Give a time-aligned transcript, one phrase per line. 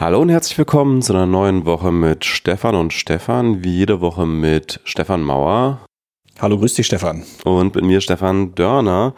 [0.00, 4.26] Hallo und herzlich willkommen zu einer neuen Woche mit Stefan und Stefan, wie jede Woche
[4.26, 5.80] mit Stefan Mauer.
[6.38, 7.24] Hallo, grüß dich Stefan.
[7.44, 9.16] Und mit mir Stefan Dörner.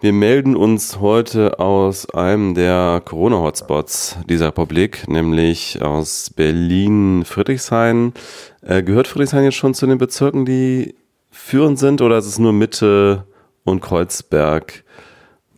[0.00, 8.14] Wir melden uns heute aus einem der Corona-Hotspots dieser Republik, nämlich aus Berlin-Friedrichshain.
[8.62, 10.94] Äh, gehört Friedrichshain jetzt schon zu den Bezirken, die
[11.30, 13.26] führend sind oder ist es nur Mitte
[13.64, 14.84] und Kreuzberg?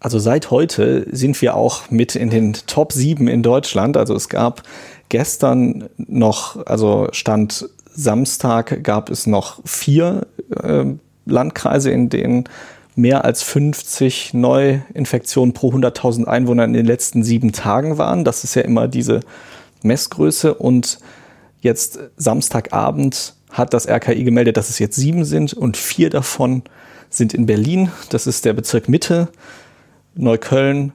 [0.07, 3.97] Also seit heute sind wir auch mit in den Top 7 in Deutschland.
[3.97, 4.63] Also es gab
[5.09, 10.29] gestern noch, also Stand Samstag gab es noch vier
[10.63, 10.85] äh,
[11.25, 12.45] Landkreise, in denen
[12.95, 18.25] mehr als 50 Neuinfektionen pro 100.000 Einwohner in den letzten sieben Tagen waren.
[18.25, 19.23] Das ist ja immer diese
[19.83, 20.55] Messgröße.
[20.55, 21.01] Und
[21.63, 26.63] jetzt Samstagabend hat das RKI gemeldet, dass es jetzt sieben sind und vier davon
[27.11, 27.91] sind in Berlin.
[28.11, 29.31] Das ist der Bezirk Mitte.
[30.17, 30.93] Neukölln,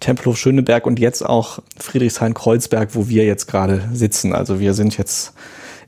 [0.00, 4.34] Tempelhof Schöneberg und jetzt auch Friedrichshain-Kreuzberg, wo wir jetzt gerade sitzen.
[4.34, 5.34] Also wir sind jetzt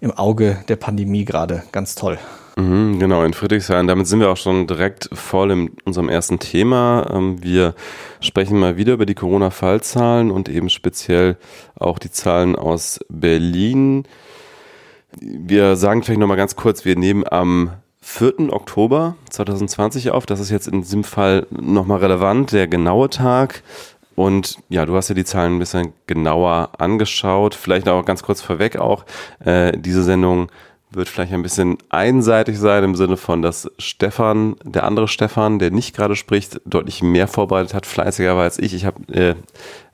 [0.00, 1.62] im Auge der Pandemie gerade.
[1.72, 2.18] Ganz toll.
[2.58, 3.86] Mhm, genau, in Friedrichshain.
[3.86, 7.06] Damit sind wir auch schon direkt voll in unserem ersten Thema.
[7.12, 7.74] Ähm, wir
[8.20, 11.36] sprechen mal wieder über die Corona-Fallzahlen und eben speziell
[11.74, 14.04] auch die Zahlen aus Berlin.
[15.20, 17.72] Wir sagen vielleicht nochmal ganz kurz, wir nehmen am
[18.06, 18.52] 4.
[18.52, 20.26] Oktober 2020 auf.
[20.26, 23.64] Das ist jetzt in diesem Fall nochmal relevant, der genaue Tag.
[24.14, 27.56] Und ja, du hast ja die Zahlen ein bisschen genauer angeschaut.
[27.56, 29.04] Vielleicht auch ganz kurz vorweg auch,
[29.44, 30.48] äh, diese Sendung
[30.92, 35.72] wird vielleicht ein bisschen einseitig sein im Sinne von, dass Stefan, der andere Stefan, der
[35.72, 38.72] nicht gerade spricht, deutlich mehr vorbereitet hat, fleißiger war als ich.
[38.72, 39.34] Ich habe, äh,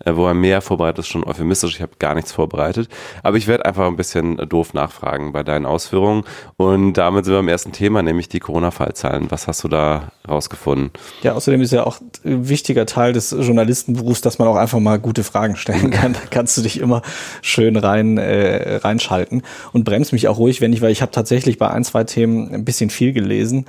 [0.04, 1.74] äh, wo er mehr vorbereitet ist, schon euphemistisch.
[1.74, 2.88] Ich habe gar nichts vorbereitet.
[3.22, 6.24] Aber ich werde einfach ein bisschen doof nachfragen bei deinen Ausführungen.
[6.56, 9.30] Und damit sind wir am ersten Thema, nämlich die Corona-Fallzahlen.
[9.30, 10.90] Was hast du da rausgefunden?
[11.22, 14.98] Ja, außerdem ist ja auch ein wichtiger Teil des Journalistenberufs, dass man auch einfach mal
[14.98, 16.12] gute Fragen stellen kann.
[16.12, 17.02] Da kannst du dich immer
[17.40, 21.58] schön rein äh, reinschalten und bremst mich auch ruhig, wenn ich weil ich habe tatsächlich
[21.58, 23.66] bei ein, zwei Themen ein bisschen viel gelesen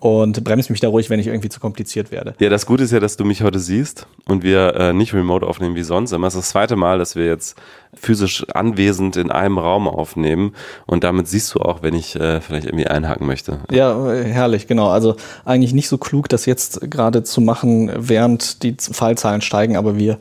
[0.00, 2.34] und bremst mich da ruhig, wenn ich irgendwie zu kompliziert werde.
[2.38, 5.44] Ja, das Gute ist ja, dass du mich heute siehst und wir äh, nicht remote
[5.46, 6.12] aufnehmen wie sonst.
[6.12, 7.56] Immer ist das zweite Mal, dass wir jetzt
[7.94, 10.54] physisch anwesend in einem Raum aufnehmen
[10.86, 13.60] und damit siehst du auch, wenn ich äh, vielleicht irgendwie einhaken möchte.
[13.72, 14.88] Ja, herrlich, genau.
[14.88, 19.96] Also eigentlich nicht so klug, das jetzt gerade zu machen, während die Fallzahlen steigen, aber
[19.96, 20.18] wir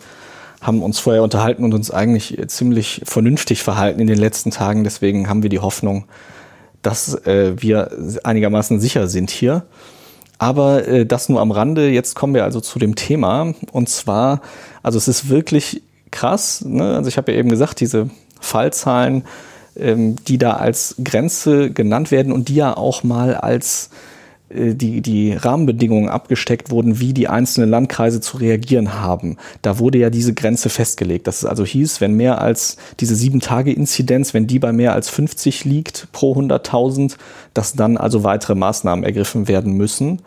[0.59, 4.83] haben uns vorher unterhalten und uns eigentlich ziemlich vernünftig verhalten in den letzten Tagen.
[4.83, 6.05] Deswegen haben wir die Hoffnung,
[6.87, 7.91] dass äh, wir
[8.23, 9.63] einigermaßen sicher sind hier.
[10.37, 11.89] Aber äh, das nur am Rande.
[11.89, 13.53] Jetzt kommen wir also zu dem Thema.
[13.73, 14.39] Und zwar,
[14.83, 16.63] also es ist wirklich krass.
[16.65, 16.95] Ne?
[16.95, 18.09] Also ich habe ja eben gesagt, diese
[18.39, 19.25] Fallzahlen,
[19.75, 23.89] ähm, die da als Grenze genannt werden und die ja auch mal als
[24.49, 29.37] die, die Rahmenbedingungen abgesteckt wurden, wie die einzelnen Landkreise zu reagieren haben.
[29.61, 31.27] Da wurde ja diese Grenze festgelegt.
[31.27, 34.93] Dass es also hieß, wenn mehr als diese sieben Tage Inzidenz, wenn die bei mehr
[34.93, 37.17] als 50 liegt pro 100.000,
[37.53, 40.21] dass dann also weitere Maßnahmen ergriffen werden müssen.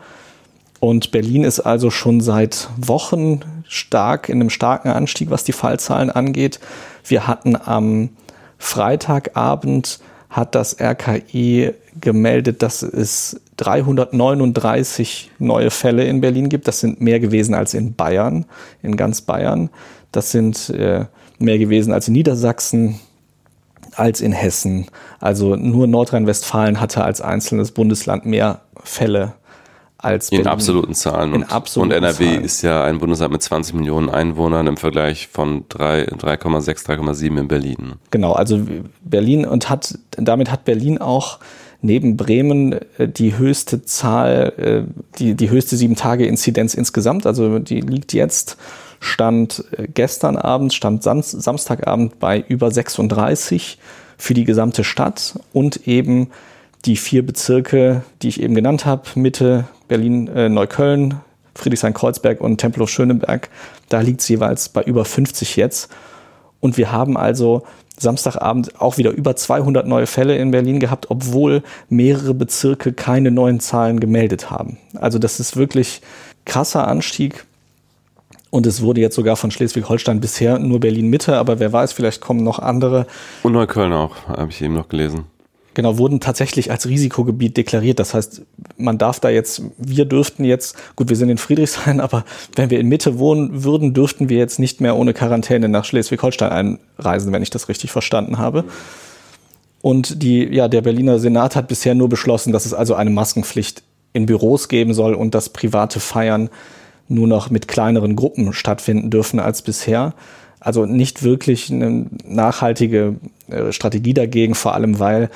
[0.80, 6.10] Und Berlin ist also schon seit Wochen stark in einem starken Anstieg, was die Fallzahlen
[6.10, 6.60] angeht.
[7.06, 8.10] Wir hatten am
[8.58, 16.66] Freitagabend hat das RKI gemeldet, dass es 339 neue Fälle in Berlin gibt.
[16.66, 18.46] Das sind mehr gewesen als in Bayern,
[18.82, 19.68] in ganz Bayern.
[20.12, 21.04] Das sind äh,
[21.38, 22.98] mehr gewesen als in Niedersachsen,
[23.94, 24.86] als in Hessen.
[25.20, 29.34] Also nur Nordrhein-Westfalen hatte als einzelnes Bundesland mehr Fälle
[29.98, 30.46] als Berlin.
[30.46, 31.34] In absoluten Zahlen.
[31.34, 32.44] In absoluten und NRW Zahlen.
[32.44, 37.92] ist ja ein Bundesland mit 20 Millionen Einwohnern im Vergleich von 3,6, 3,7 in Berlin.
[38.10, 38.58] Genau, also
[39.02, 41.40] Berlin und hat, damit hat Berlin auch
[41.82, 47.26] neben Bremen äh, die höchste Zahl, äh, die, die höchste sieben Tage Inzidenz insgesamt.
[47.26, 48.56] Also die liegt jetzt
[49.00, 53.78] stand äh, gestern Abend, stand Samstagabend bei über 36
[54.18, 56.28] für die gesamte Stadt und eben
[56.84, 61.20] die vier Bezirke, die ich eben genannt habe, Mitte, Berlin, äh, Neukölln,
[61.54, 63.48] Friedrichshain-Kreuzberg und Tempelhof-Schöneberg,
[63.88, 65.90] da liegt es jeweils bei über 50 jetzt.
[66.60, 67.64] Und wir haben also
[68.00, 73.60] Samstagabend auch wieder über 200 neue Fälle in Berlin gehabt, obwohl mehrere Bezirke keine neuen
[73.60, 74.78] Zahlen gemeldet haben.
[74.94, 76.00] Also das ist wirklich
[76.44, 77.44] krasser Anstieg.
[78.50, 82.42] Und es wurde jetzt sogar von Schleswig-Holstein bisher nur Berlin-Mitte, aber wer weiß, vielleicht kommen
[82.42, 83.06] noch andere.
[83.44, 85.26] Und Neukölln auch, habe ich eben noch gelesen.
[85.74, 88.00] Genau, wurden tatsächlich als Risikogebiet deklariert.
[88.00, 88.42] Das heißt,
[88.76, 92.24] man darf da jetzt, wir dürften jetzt, gut, wir sind in Friedrichshain, aber
[92.56, 96.50] wenn wir in Mitte wohnen würden, dürften wir jetzt nicht mehr ohne Quarantäne nach Schleswig-Holstein
[96.98, 98.64] einreisen, wenn ich das richtig verstanden habe.
[99.82, 103.82] Und die, ja, der Berliner Senat hat bisher nur beschlossen, dass es also eine Maskenpflicht
[104.12, 106.50] in Büros geben soll und dass private Feiern
[107.08, 110.14] nur noch mit kleineren Gruppen stattfinden dürfen als bisher.
[110.60, 113.16] Also nicht wirklich eine nachhaltige
[113.48, 115.30] äh, Strategie dagegen, vor allem weil,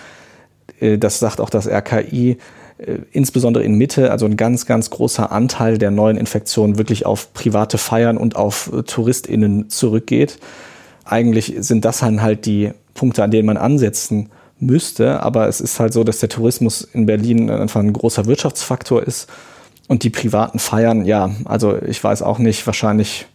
[0.80, 2.38] das sagt auch das RKI,
[2.78, 7.32] äh, insbesondere in Mitte, also ein ganz, ganz großer Anteil der neuen Infektionen wirklich auf
[7.32, 10.38] private Feiern und auf TouristInnen zurückgeht.
[11.04, 15.80] Eigentlich sind das dann halt die Punkte, an denen man ansetzen müsste, aber es ist
[15.80, 19.28] halt so, dass der Tourismus in Berlin einfach ein großer Wirtschaftsfaktor ist
[19.88, 23.26] und die privaten Feiern, ja, also ich weiß auch nicht, wahrscheinlich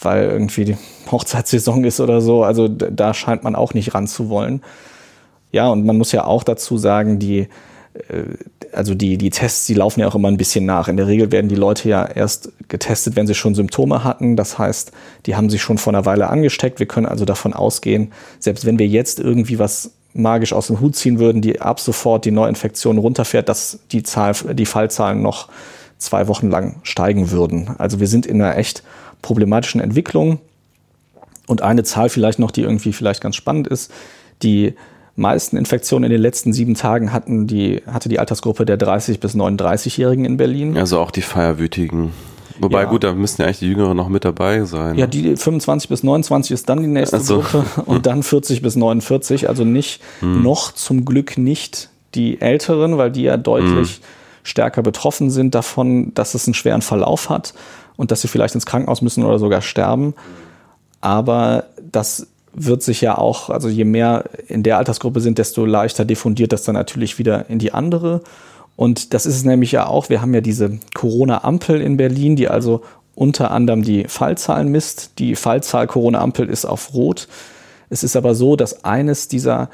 [0.00, 0.76] weil irgendwie die
[1.10, 2.44] Hochzeitssaison ist oder so.
[2.44, 4.62] Also da scheint man auch nicht ran zu wollen.
[5.52, 7.48] Ja, und man muss ja auch dazu sagen, die,
[7.94, 8.24] äh,
[8.72, 10.88] also die, die Tests, die laufen ja auch immer ein bisschen nach.
[10.88, 14.36] In der Regel werden die Leute ja erst getestet, wenn sie schon Symptome hatten.
[14.36, 14.92] Das heißt,
[15.26, 16.78] die haben sich schon vor einer Weile angesteckt.
[16.80, 20.96] Wir können also davon ausgehen, selbst wenn wir jetzt irgendwie was magisch aus dem Hut
[20.96, 25.48] ziehen würden, die ab sofort die Neuinfektion runterfährt, dass die Zahl, die Fallzahlen noch
[25.98, 27.70] zwei Wochen lang steigen würden.
[27.78, 28.82] Also wir sind in einer echt
[29.22, 30.38] problematischen Entwicklung.
[31.46, 33.90] Und eine Zahl vielleicht noch, die irgendwie vielleicht ganz spannend ist,
[34.42, 34.74] die
[35.18, 39.34] meisten Infektionen in den letzten sieben Tagen hatten die, hatte die Altersgruppe der 30- bis
[39.34, 40.76] 39-Jährigen in Berlin.
[40.76, 42.12] Also auch die Feierwütigen.
[42.60, 42.88] Wobei, ja.
[42.88, 44.96] gut, da müssten ja eigentlich die Jüngeren noch mit dabei sein.
[44.96, 47.40] Ja, die 25 bis 29 ist dann die nächste also.
[47.40, 49.48] Gruppe und dann 40 bis 49.
[49.48, 50.42] Also nicht, hm.
[50.42, 54.02] noch zum Glück nicht die Älteren, weil die ja deutlich hm.
[54.42, 57.54] stärker betroffen sind davon, dass es einen schweren Verlauf hat
[57.96, 60.14] und dass sie vielleicht ins Krankenhaus müssen oder sogar sterben.
[61.00, 62.26] Aber das
[62.64, 66.64] wird sich ja auch, also je mehr in der Altersgruppe sind, desto leichter diffundiert das
[66.64, 68.22] dann natürlich wieder in die andere.
[68.76, 70.08] Und das ist es nämlich ja auch.
[70.08, 72.82] Wir haben ja diese Corona-Ampel in Berlin, die also
[73.14, 75.18] unter anderem die Fallzahlen misst.
[75.18, 77.26] Die Fallzahl Corona-Ampel ist auf Rot.
[77.90, 79.70] Es ist aber so, dass eines dieser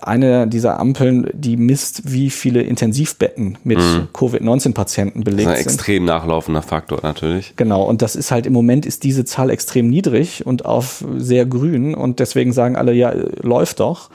[0.00, 4.08] eine dieser Ampeln, die misst, wie viele Intensivbetten mit mhm.
[4.12, 7.54] Covid-19-Patienten belegt das ist ein extrem nachlaufender Faktor natürlich.
[7.56, 11.46] Genau, und das ist halt im Moment ist diese Zahl extrem niedrig und auf sehr
[11.46, 13.12] grün und deswegen sagen alle, ja,
[13.42, 14.10] läuft doch.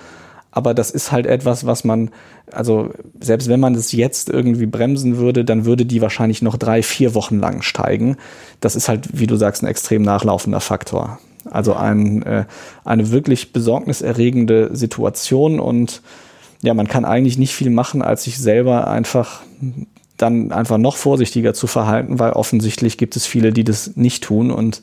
[0.52, 2.10] Aber das ist halt etwas, was man,
[2.52, 6.82] also selbst wenn man das jetzt irgendwie bremsen würde, dann würde die wahrscheinlich noch drei,
[6.82, 8.18] vier Wochen lang steigen.
[8.60, 11.20] Das ist halt, wie du sagst, ein extrem nachlaufender Faktor.
[11.52, 12.46] Also ein, äh,
[12.86, 16.02] eine wirklich besorgniserregende Situation und
[16.62, 19.42] ja, man kann eigentlich nicht viel machen, als sich selber einfach
[20.18, 24.52] dann einfach noch vorsichtiger zu verhalten, weil offensichtlich gibt es viele, die das nicht tun
[24.52, 24.82] und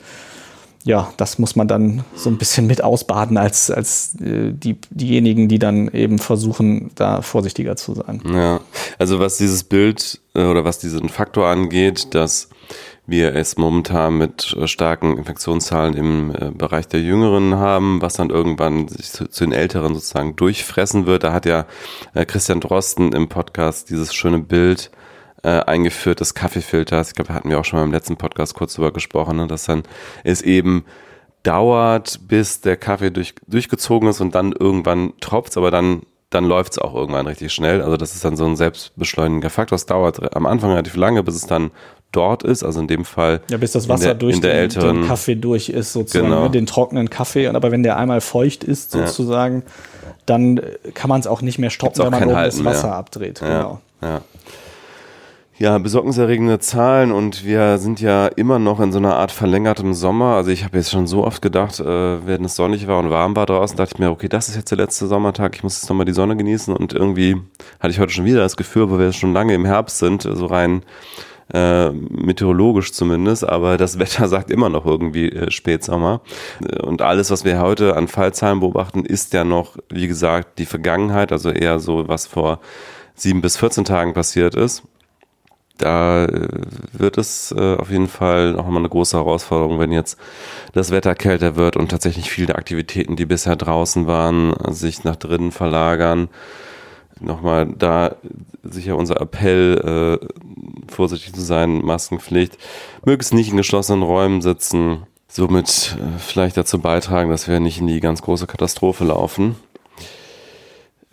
[0.85, 5.49] ja, das muss man dann so ein bisschen mit ausbaden als, als äh, die, diejenigen,
[5.49, 8.21] die dann eben versuchen, da vorsichtiger zu sein.
[8.31, 8.61] Ja,
[8.99, 12.51] also was dieses Bild äh, oder was diesen Faktor angeht, dass
[13.07, 18.31] wir es momentan mit äh, starken Infektionszahlen im äh, Bereich der Jüngeren haben, was dann
[18.31, 21.25] irgendwann sich zu, zu, den Älteren sozusagen durchfressen wird.
[21.25, 21.67] Da hat ja
[22.15, 24.91] äh, Christian Drosten im Podcast dieses schöne Bild
[25.47, 27.09] eingeführt des Kaffeefilters.
[27.09, 29.47] Ich glaube, da hatten wir auch schon mal im letzten Podcast kurz drüber gesprochen, ne,
[29.47, 29.83] dass dann
[30.23, 30.87] es eben
[31.43, 36.01] dauert, bis der Kaffee durch, durchgezogen ist und dann irgendwann tropft, aber dann
[36.35, 37.81] dann läuft es auch irgendwann richtig schnell.
[37.81, 39.77] Also das ist dann so ein selbstbeschleunigender Faktor.
[39.77, 41.71] Es dauert am Anfang relativ lange, bis es dann
[42.11, 43.41] dort ist, also in dem Fall.
[43.51, 46.45] Ja, bis das Wasser der, durch den, älteren, den, Kaffee durch ist, sozusagen, genau.
[46.45, 47.47] Ne, den trockenen Kaffee.
[47.49, 50.13] Aber wenn der einmal feucht ist, sozusagen, ja.
[50.27, 50.61] dann
[50.95, 52.97] kann man es auch nicht mehr stoppen, wenn man oben das Wasser mehr.
[52.97, 53.41] abdreht.
[53.41, 53.47] Ja.
[53.47, 53.81] Genau.
[54.03, 54.21] Ja.
[55.65, 60.35] Ja, besorgniserregende Zahlen und wir sind ja immer noch in so einer Art verlängertem Sommer.
[60.35, 63.35] Also ich habe jetzt schon so oft gedacht, äh, wenn es sonnig war und warm
[63.35, 65.89] war draußen, dachte ich mir, okay, das ist jetzt der letzte Sommertag, ich muss jetzt
[65.89, 67.41] nochmal die Sonne genießen und irgendwie
[67.81, 70.45] hatte ich heute schon wieder das Gefühl, wo wir schon lange im Herbst sind, so
[70.45, 70.83] rein
[71.55, 76.21] äh, meteorologisch zumindest, aber das Wetter sagt immer noch irgendwie äh, Spätsommer.
[76.83, 81.33] Und alles, was wir heute an Fallzahlen beobachten, ist ja noch, wie gesagt, die Vergangenheit,
[81.33, 82.61] also eher so, was vor
[83.15, 84.83] sieben bis 14 Tagen passiert ist.
[85.79, 86.49] Da äh,
[86.93, 90.19] wird es äh, auf jeden Fall noch mal eine große Herausforderung, wenn jetzt
[90.73, 95.51] das Wetter kälter wird und tatsächlich viele Aktivitäten, die bisher draußen waren, sich nach drinnen
[95.51, 96.29] verlagern.
[97.21, 98.17] Nochmal da
[98.63, 102.57] sicher unser Appell, äh, vorsichtig zu sein, Maskenpflicht,
[103.05, 107.87] möglichst nicht in geschlossenen Räumen sitzen, somit äh, vielleicht dazu beitragen, dass wir nicht in
[107.87, 109.57] die ganz große Katastrophe laufen.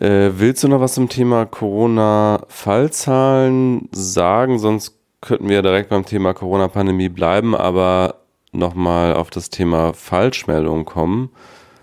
[0.02, 4.58] Äh, willst du noch was zum Thema Corona-Fallzahlen sagen?
[4.58, 8.16] Sonst könnten wir direkt beim Thema Corona-Pandemie bleiben, aber
[8.50, 11.30] nochmal auf das Thema Falschmeldungen kommen.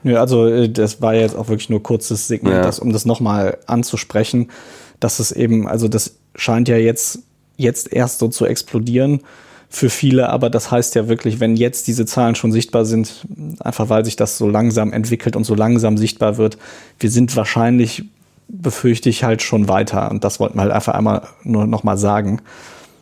[0.04, 2.62] Ja, also äh, das war jetzt auch wirklich nur kurzes Signal, ja.
[2.62, 4.52] das, um das nochmal anzusprechen,
[5.00, 7.20] dass es eben, also das scheint ja jetzt,
[7.56, 9.22] jetzt erst so zu explodieren
[9.70, 13.28] für viele, aber das heißt ja wirklich, wenn jetzt diese Zahlen schon sichtbar sind,
[13.60, 16.58] einfach weil sich das so langsam entwickelt und so langsam sichtbar wird,
[17.00, 18.06] wir sind wahrscheinlich,
[18.48, 20.10] befürchte ich, halt schon weiter.
[20.10, 22.42] Und das wollten wir halt einfach einmal nur nochmal sagen.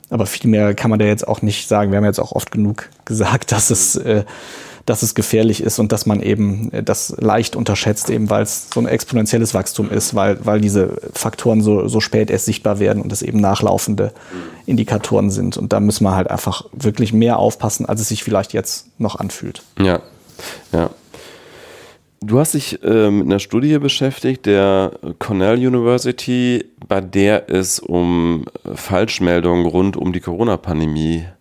[0.10, 1.92] Aber viel mehr kann man da jetzt auch nicht sagen.
[1.92, 4.26] Wir haben jetzt auch oft genug gesagt, dass es äh,
[4.88, 8.80] dass es gefährlich ist und dass man eben das leicht unterschätzt, eben weil es so
[8.80, 13.12] ein exponentielles Wachstum ist, weil, weil diese Faktoren so, so spät erst sichtbar werden und
[13.12, 14.14] es eben nachlaufende
[14.66, 15.58] Indikatoren sind.
[15.58, 19.20] Und da müssen wir halt einfach wirklich mehr aufpassen, als es sich vielleicht jetzt noch
[19.20, 19.62] anfühlt.
[19.78, 20.00] Ja,
[20.72, 20.90] ja.
[22.22, 28.46] Du hast dich äh, mit einer Studie beschäftigt, der Cornell University, bei der es um
[28.74, 31.37] Falschmeldungen rund um die Corona-Pandemie äh,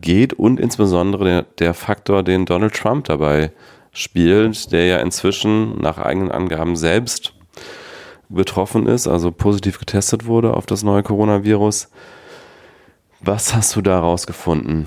[0.00, 3.52] geht und insbesondere der, der Faktor, den Donald Trump dabei
[3.92, 7.32] spielt, der ja inzwischen nach eigenen Angaben selbst
[8.28, 11.88] betroffen ist, also positiv getestet wurde auf das neue Coronavirus.
[13.20, 14.86] Was hast du da rausgefunden?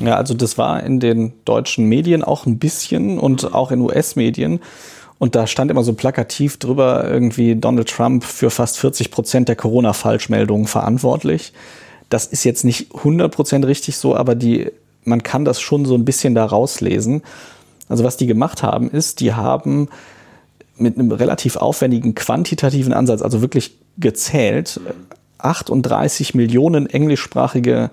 [0.00, 4.60] Ja, also das war in den deutschen Medien auch ein bisschen und auch in US-Medien.
[5.18, 9.56] Und da stand immer so plakativ drüber, irgendwie Donald Trump für fast 40 Prozent der
[9.56, 11.52] Corona-Falschmeldungen verantwortlich.
[12.08, 14.70] Das ist jetzt nicht 100 Prozent richtig so, aber die,
[15.04, 17.22] man kann das schon so ein bisschen da rauslesen.
[17.88, 19.88] Also was die gemacht haben, ist, die haben
[20.76, 24.80] mit einem relativ aufwendigen quantitativen Ansatz, also wirklich gezählt,
[25.38, 27.88] 38 Millionen englischsprachige äh,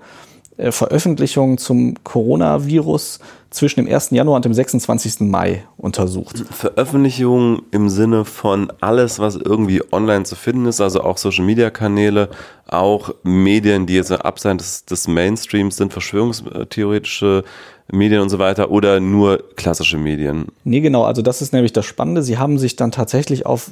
[0.58, 3.20] Veröffentlichungen zum Coronavirus
[3.50, 4.10] zwischen dem 1.
[4.10, 5.20] Januar und dem 26.
[5.20, 6.44] Mai untersucht.
[6.50, 12.28] Veröffentlichungen im Sinne von alles, was irgendwie online zu finden ist, also auch Social-Media-Kanäle,
[12.66, 17.44] auch Medien, die jetzt abseits des, des Mainstreams sind, verschwörungstheoretische
[17.90, 20.46] Medien und so weiter oder nur klassische Medien?
[20.64, 22.22] Nee, genau, also das ist nämlich das Spannende.
[22.22, 23.70] Sie haben sich dann tatsächlich auf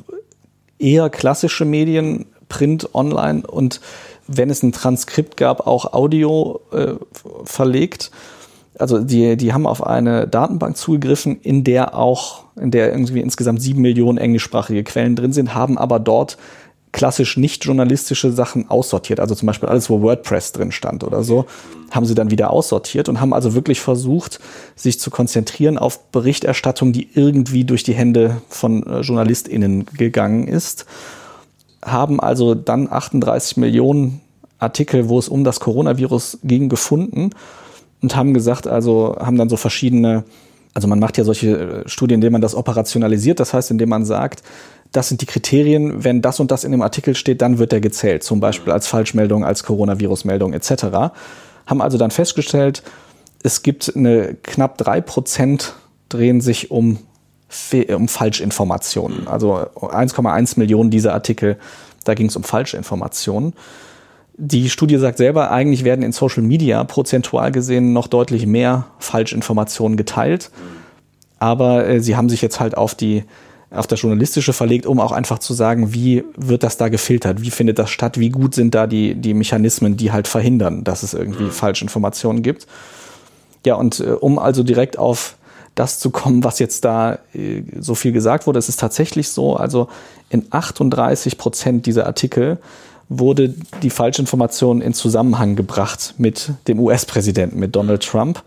[0.78, 3.80] eher klassische Medien, Print, Online und
[4.26, 6.94] wenn es ein Transkript gab, auch Audio äh,
[7.44, 8.10] verlegt.
[8.78, 13.62] Also die, die haben auf eine Datenbank zugegriffen, in der auch, in der irgendwie insgesamt
[13.62, 16.36] sieben Millionen englischsprachige Quellen drin sind, haben aber dort
[16.90, 19.18] klassisch nicht journalistische Sachen aussortiert.
[19.18, 21.46] Also zum Beispiel alles, wo WordPress drin stand oder so,
[21.90, 24.38] haben sie dann wieder aussortiert und haben also wirklich versucht,
[24.76, 30.86] sich zu konzentrieren auf Berichterstattung, die irgendwie durch die Hände von äh, JournalistInnen gegangen ist
[31.84, 34.20] haben also dann 38 Millionen
[34.58, 37.30] Artikel, wo es um das Coronavirus ging, gefunden
[38.02, 40.24] und haben gesagt, also haben dann so verschiedene,
[40.72, 44.04] also man macht ja solche äh, Studien, indem man das operationalisiert, das heißt, indem man
[44.04, 44.42] sagt,
[44.92, 47.80] das sind die Kriterien, wenn das und das in dem Artikel steht, dann wird der
[47.80, 50.84] gezählt, zum Beispiel als Falschmeldung, als Coronavirus-Meldung etc.
[51.66, 52.82] Haben also dann festgestellt,
[53.42, 55.74] es gibt eine knapp drei Prozent
[56.08, 56.98] drehen sich um
[57.94, 59.28] um Falschinformationen.
[59.28, 61.56] Also 1,1 Millionen dieser Artikel,
[62.04, 63.54] da ging es um Falschinformationen.
[64.36, 69.96] Die Studie sagt selber, eigentlich werden in Social Media prozentual gesehen noch deutlich mehr Falschinformationen
[69.96, 70.50] geteilt.
[71.38, 73.24] Aber äh, sie haben sich jetzt halt auf die
[73.70, 77.50] auf das Journalistische verlegt, um auch einfach zu sagen, wie wird das da gefiltert, wie
[77.50, 81.12] findet das statt, wie gut sind da die, die Mechanismen, die halt verhindern, dass es
[81.12, 82.66] irgendwie Falschinformationen gibt.
[83.66, 85.36] Ja, und äh, um also direkt auf
[85.74, 88.58] das zu kommen, was jetzt da äh, so viel gesagt wurde.
[88.58, 89.88] Es ist tatsächlich so, also
[90.30, 92.58] in 38 Prozent dieser Artikel
[93.08, 98.42] wurde die Falschinformation in Zusammenhang gebracht mit dem US-Präsidenten, mit Donald Trump.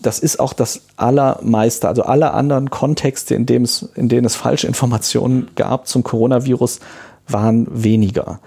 [0.00, 4.34] Das ist auch das allermeiste, also alle anderen Kontexte, in, dem es, in denen es
[4.34, 6.80] Falschinformationen gab zum Coronavirus,
[7.28, 8.40] waren weniger.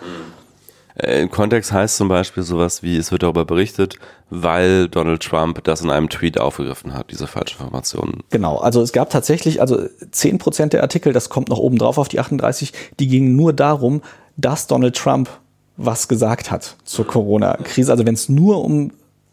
[0.96, 3.98] Äh, Im Kontext heißt zum Beispiel sowas wie, es wird darüber berichtet,
[4.30, 8.24] weil Donald Trump das in einem Tweet aufgegriffen hat, diese Falschinformationen.
[8.30, 12.08] Genau, also es gab tatsächlich, also 10% der Artikel, das kommt noch oben drauf auf
[12.08, 14.02] die 38, die gingen nur darum,
[14.38, 15.30] dass Donald Trump
[15.78, 17.92] was gesagt hat zur Corona-Krise.
[17.92, 18.92] Also wenn es nur um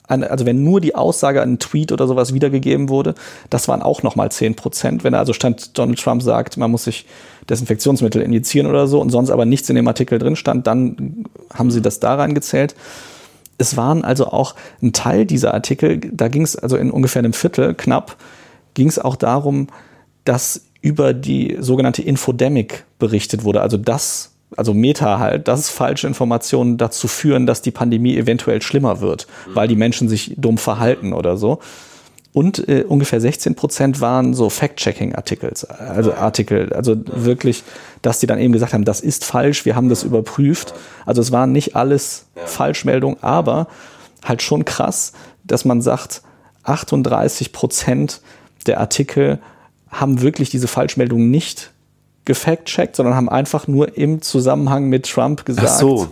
[0.08, 3.14] also wenn nur die Aussage an einen Tweet oder sowas wiedergegeben wurde,
[3.48, 5.04] das waren auch nochmal 10 Prozent.
[5.04, 7.06] Wenn also stand, Donald Trump sagt, man muss sich
[7.48, 11.70] Desinfektionsmittel injizieren oder so und sonst aber nichts in dem Artikel drin stand, dann haben
[11.70, 12.74] sie das da reingezählt.
[13.58, 17.32] Es waren also auch ein Teil dieser Artikel, da ging es also in ungefähr einem
[17.32, 18.16] Viertel knapp,
[18.74, 19.68] ging es auch darum,
[20.24, 26.76] dass über die sogenannte Infodemic berichtet wurde, also das also Meta halt, dass falsche Informationen
[26.76, 31.36] dazu führen, dass die Pandemie eventuell schlimmer wird, weil die Menschen sich dumm verhalten oder
[31.36, 31.60] so.
[32.34, 37.62] Und äh, ungefähr 16 Prozent waren so Fact-Checking-Artikel, also Artikel, also wirklich,
[38.00, 40.72] dass die dann eben gesagt haben, das ist falsch, wir haben das überprüft.
[41.04, 43.68] Also es waren nicht alles Falschmeldungen, aber
[44.24, 45.12] halt schon krass,
[45.44, 46.22] dass man sagt,
[46.64, 48.22] 38 Prozent
[48.66, 49.38] der Artikel
[49.90, 51.72] haben wirklich diese Falschmeldung nicht
[52.24, 55.68] gefact-checkt, sondern haben einfach nur im Zusammenhang mit Trump gesagt.
[55.70, 56.08] Ach so.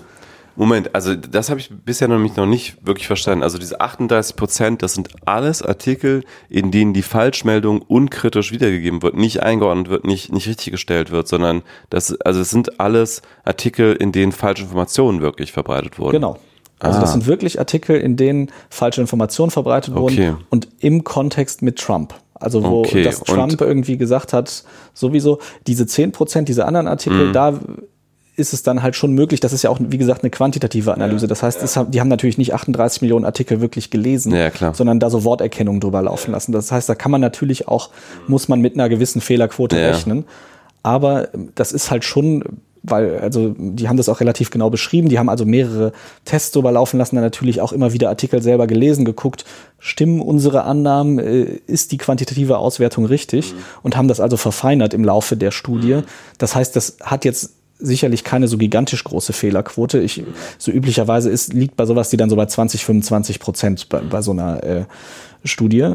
[0.60, 3.42] Moment, also das habe ich bisher nämlich noch nicht wirklich verstanden.
[3.42, 9.16] Also diese 38 Prozent, das sind alles Artikel, in denen die Falschmeldung unkritisch wiedergegeben wird,
[9.16, 13.94] nicht eingeordnet wird, nicht, nicht richtig gestellt wird, sondern das, also es sind alles Artikel,
[13.94, 16.12] in denen falsche Informationen wirklich verbreitet wurden.
[16.12, 16.38] Genau.
[16.78, 17.00] Also ah.
[17.00, 20.34] das sind wirklich Artikel, in denen falsche Informationen verbreitet wurden okay.
[20.50, 22.12] und im Kontext mit Trump.
[22.34, 26.86] Also wo Okay, dass Trump und- irgendwie gesagt hat, sowieso diese 10 Prozent, diese anderen
[26.86, 27.32] Artikel, Mhm.
[27.32, 27.60] da
[28.40, 31.28] ist es dann halt schon möglich, das ist ja auch, wie gesagt, eine quantitative Analyse.
[31.28, 34.32] Das heißt, es die haben natürlich nicht 38 Millionen Artikel wirklich gelesen,
[34.74, 36.52] sondern da so Worterkennung drüber laufen lassen.
[36.52, 37.90] Das heißt, da kann man natürlich auch,
[38.26, 40.24] muss man mit einer gewissen Fehlerquote rechnen.
[40.82, 42.42] Aber das ist halt schon,
[42.82, 45.92] weil, also die haben das auch relativ genau beschrieben, die haben also mehrere
[46.24, 49.44] Tests drüber laufen lassen, dann natürlich auch immer wieder Artikel selber gelesen, geguckt,
[49.78, 53.54] stimmen unsere Annahmen, äh, ist die quantitative Auswertung richtig?
[53.82, 56.00] Und haben das also verfeinert im Laufe der Studie.
[56.38, 60.00] Das heißt, das hat jetzt sicherlich keine so gigantisch große Fehlerquote.
[60.00, 60.22] Ich,
[60.58, 64.22] so üblicherweise ist, liegt bei sowas, die dann so bei 20, 25 Prozent bei, bei
[64.22, 64.84] so einer äh,
[65.44, 65.94] Studie.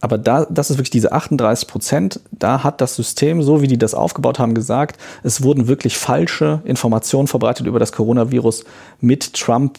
[0.00, 2.20] Aber da, das ist wirklich diese 38 Prozent.
[2.30, 6.60] Da hat das System, so wie die das aufgebaut haben, gesagt, es wurden wirklich falsche
[6.64, 8.64] Informationen verbreitet über das Coronavirus
[9.00, 9.78] mit Trump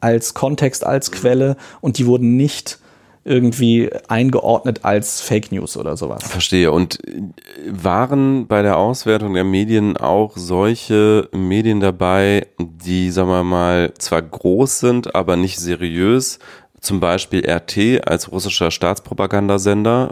[0.00, 2.80] als Kontext, als Quelle und die wurden nicht
[3.24, 6.24] irgendwie eingeordnet als Fake News oder sowas.
[6.24, 6.72] Verstehe.
[6.72, 7.22] Und äh,
[7.66, 14.22] waren bei der Auswertung der Medien auch solche Medien dabei, die, sagen wir mal, zwar
[14.22, 16.38] groß sind, aber nicht seriös?
[16.82, 20.10] Zum Beispiel RT als russischer Staatspropagandasender.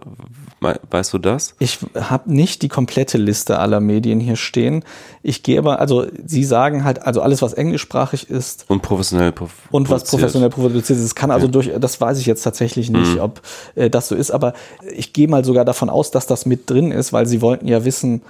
[0.61, 1.55] We- Weißt du das?
[1.59, 4.85] Ich habe nicht die komplette Liste aller Medien hier stehen.
[5.23, 9.51] Ich gehe aber, also Sie sagen halt, also alles, was englischsprachig ist Und professionell prof
[9.71, 10.21] und was produziert.
[10.21, 13.21] professionell produziert ist, das kann also durch, das weiß ich jetzt tatsächlich nicht, Mhm.
[13.21, 13.41] ob
[13.75, 14.53] äh, das so ist, aber
[14.95, 17.85] ich gehe mal sogar davon aus, dass das mit drin ist, weil Sie wollten ja
[17.85, 18.23] wissen,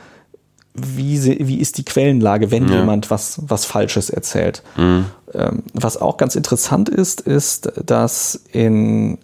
[0.74, 2.74] wie, sie, wie ist die Quellenlage, wenn Ja.
[2.74, 2.80] Mhm.
[2.80, 4.62] jemand was, was Falsches erzählt.
[4.76, 9.18] Ähm, was auch ganz interessant ist, ist, dass in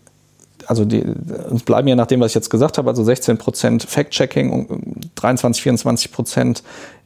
[0.67, 1.05] also die,
[1.49, 5.11] uns bleiben ja nach dem, was ich jetzt gesagt habe, also 16 Prozent Fact-Checking und
[5.15, 6.63] 23, 24 Prozent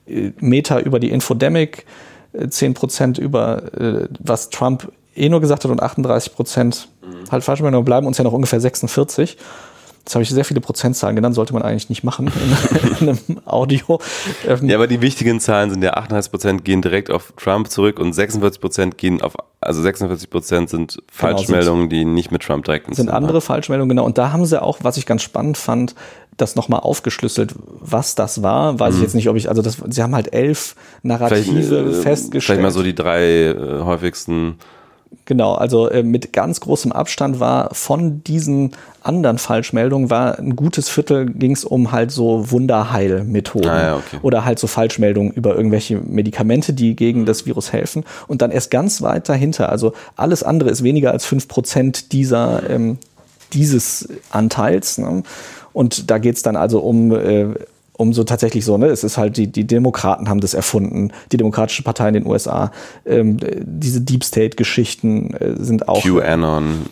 [0.07, 1.85] äh, Meta über die Infodemic,
[2.33, 6.89] äh, 10 Prozent über äh, was Trump eh nur gesagt hat und 38 Prozent
[7.31, 9.37] halt falsch bleiben uns ja noch ungefähr 46.
[10.01, 13.41] Jetzt habe ich sehr viele Prozentzahlen genannt, sollte man eigentlich nicht machen in, in einem
[13.45, 14.01] Audio.
[14.47, 18.15] Ähm, Ja, aber die wichtigen Zahlen sind ja 38% gehen direkt auf Trump zurück und
[18.15, 23.41] 46% gehen auf, also 46% sind Falschmeldungen, die nicht mit Trump direkt Genau, sind andere
[23.41, 24.05] Falschmeldungen, genau.
[24.05, 25.95] Und da haben sie auch, was ich ganz spannend fand,
[26.37, 28.79] das nochmal aufgeschlüsselt, was das war.
[28.81, 31.17] Weiß ich jetzt nicht, ob ich, also das, sie haben halt elf Mhm.
[31.17, 32.45] Vielleicht, Narrative äh, festgestellt.
[32.45, 34.57] vielleicht mal so die drei äh, häufigsten.
[35.25, 40.89] Genau, also äh, mit ganz großem Abstand war von diesen anderen Falschmeldungen war ein gutes
[40.89, 44.19] Viertel ging es um halt so Wunderheilmethoden Ah, ja, okay.
[44.23, 48.71] oder halt so Falschmeldungen über irgendwelche Medikamente, die gegen das Virus helfen und dann erst
[48.71, 52.99] ganz weit dahinter, also alles andere ist weniger als fünf Prozent dieser ähm,
[53.53, 55.23] dieses Anteils ne?
[55.73, 57.47] und da geht's dann also um äh,
[58.01, 61.37] um so tatsächlich so, ne, es ist halt, die, die Demokraten haben das erfunden, die
[61.37, 62.73] Demokratische Partei in den USA,
[63.05, 66.87] ähm, diese Deep State-Geschichten äh, sind auch QAnon,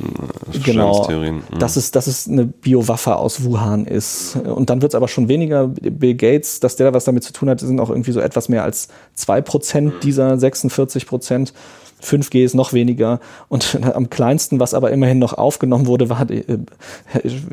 [0.53, 1.09] äh, genau.
[1.09, 1.43] Mhm.
[1.59, 4.37] dass es, dass es eine Biowaffe aus Wuhan ist.
[4.37, 5.69] Und dann wird es aber schon weniger.
[5.69, 8.51] Bill Gates, dass der da was damit zu tun hat, sind auch irgendwie so etwas
[8.51, 11.55] mehr als zwei Prozent dieser 46 Prozent.
[12.03, 13.21] 5G ist noch weniger.
[13.49, 16.43] Und am kleinsten, was aber immerhin noch aufgenommen wurde, war, äh,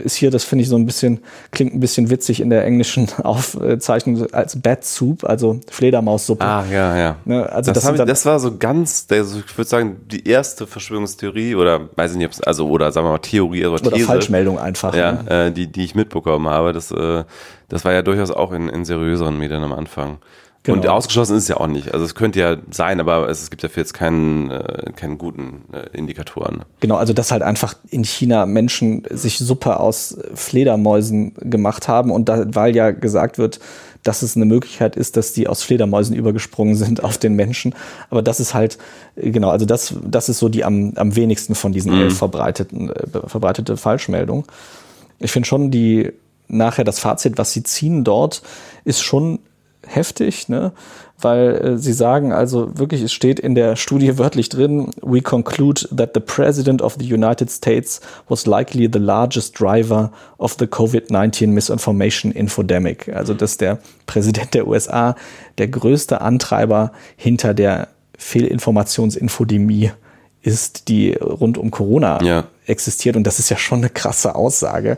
[0.04, 1.20] ist hier, das finde ich so ein bisschen,
[1.52, 6.44] klingt ein bisschen witzig in der englischen Aufzeichnung als Bat Soup, also Fledermaussuppe.
[6.44, 7.16] Ah, ja, ja.
[7.26, 10.28] Ne, also das, das ich, das war so ganz, der, so, ich würde sagen, die
[10.28, 14.06] erste Verschwörungstheorie oder weiß ich nicht, also oder sagen wir mal Theorie oder, Oder These,
[14.08, 14.96] Falschmeldung einfach.
[14.96, 15.46] ja, ne?
[15.48, 16.74] äh, die, die ich mitbekommen habe.
[16.74, 17.24] Das, äh,
[17.70, 20.18] das war ja durchaus auch in, in seriöseren Medien am Anfang.
[20.66, 20.80] Genau.
[20.80, 21.94] Und ausgeschlossen ist es ja auch nicht.
[21.94, 25.96] Also es könnte ja sein, aber es, gibt dafür jetzt keinen, äh, keinen guten äh,
[25.96, 26.64] Indikatoren.
[26.80, 32.30] Genau, also dass halt einfach in China Menschen sich Suppe aus Fledermäusen gemacht haben und
[32.30, 33.60] da, weil ja gesagt wird,
[34.02, 37.76] dass es eine Möglichkeit ist, dass die aus Fledermäusen übergesprungen sind auf den Menschen.
[38.10, 38.80] Aber das ist halt,
[39.16, 42.90] äh, genau, also das, das ist so die am, am wenigsten von diesen elf verbreiteten,
[42.90, 44.46] äh, verbreitete Falschmeldung.
[45.20, 46.12] Ich finde schon die,
[46.48, 48.42] nachher das Fazit, was sie ziehen dort,
[48.84, 49.40] ist schon
[49.88, 50.72] heftig, ne?
[51.22, 55.88] Weil äh, sie sagen also wirklich, es steht in der Studie wörtlich drin, we conclude
[55.96, 61.48] that the President of the United States was likely the largest driver of the COVID-19
[61.48, 63.08] misinformation infodemic.
[63.16, 65.16] Also dass der Präsident der USA
[65.58, 69.92] der größte Antreiber hinter der Fehlinformationsinfodemie
[70.42, 72.44] ist, die rund um Corona Ja.
[72.68, 73.16] existiert.
[73.16, 74.98] Und das ist ja schon eine krasse Aussage.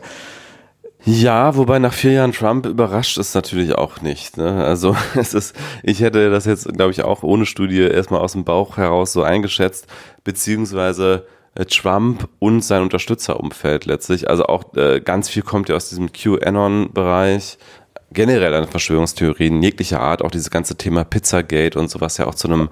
[1.04, 4.36] Ja, wobei nach vier Jahren Trump überrascht es natürlich auch nicht.
[4.36, 4.64] Ne?
[4.64, 8.44] Also es ist, ich hätte das jetzt, glaube ich, auch ohne Studie erstmal aus dem
[8.44, 9.86] Bauch heraus so eingeschätzt,
[10.24, 14.28] beziehungsweise äh, Trump und sein Unterstützerumfeld letztlich.
[14.28, 17.58] Also auch äh, ganz viel kommt ja aus diesem QAnon-Bereich.
[18.10, 22.34] Generell an Verschwörungstheorien jeglicher Art, auch dieses ganze Thema Pizzagate und so, was ja auch
[22.34, 22.70] zu einem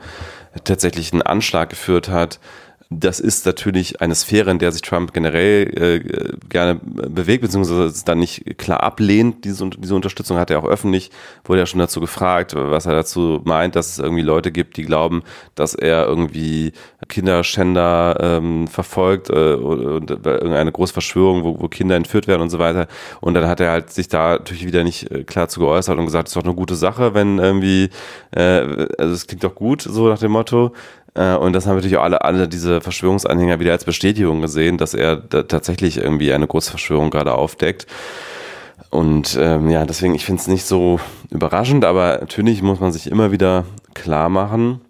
[0.65, 2.41] tatsächlichen Anschlag geführt hat.
[2.89, 8.21] Das ist natürlich eine Sphäre, in der sich Trump generell äh, gerne bewegt, beziehungsweise dann
[8.21, 9.45] nicht klar ablehnt.
[9.45, 11.11] Diese, diese Unterstützung hat er auch öffentlich,
[11.45, 14.85] wurde ja schon dazu gefragt, was er dazu meint, dass es irgendwie Leute gibt, die
[14.85, 15.25] glauben,
[15.57, 16.73] dass er irgendwie
[17.09, 22.61] Kinderschänder ähm, verfolgt äh, und irgendeine große Verschwörung, wo, wo Kinder entführt werden und so
[22.61, 22.87] weiter.
[23.21, 26.07] Und dann hat er halt sich da natürlich wieder nicht äh, klar zu geäußert und
[26.07, 27.91] gesagt, es ist doch eine gute Sache, wenn irgendwie,
[28.31, 30.73] äh, also es klingt doch gut, so nach dem Motto.
[31.17, 34.95] Äh, und das haben natürlich auch alle, alle diese Verschwörungsanhänger wieder als Bestätigung gesehen, dass
[34.95, 37.87] er tatsächlich irgendwie eine große Verschwörung gerade aufdeckt.
[38.91, 41.01] Und ähm, ja, deswegen, ich finde es nicht so
[41.31, 44.81] überraschend, aber natürlich muss man sich immer wieder klar machen,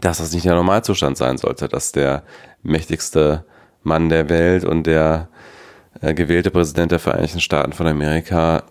[0.00, 2.22] dass das nicht der Normalzustand sein sollte, dass der
[2.62, 3.44] mächtigste
[3.82, 5.28] Mann der Welt und der
[6.02, 8.62] äh, gewählte Präsident der Vereinigten Staaten von Amerika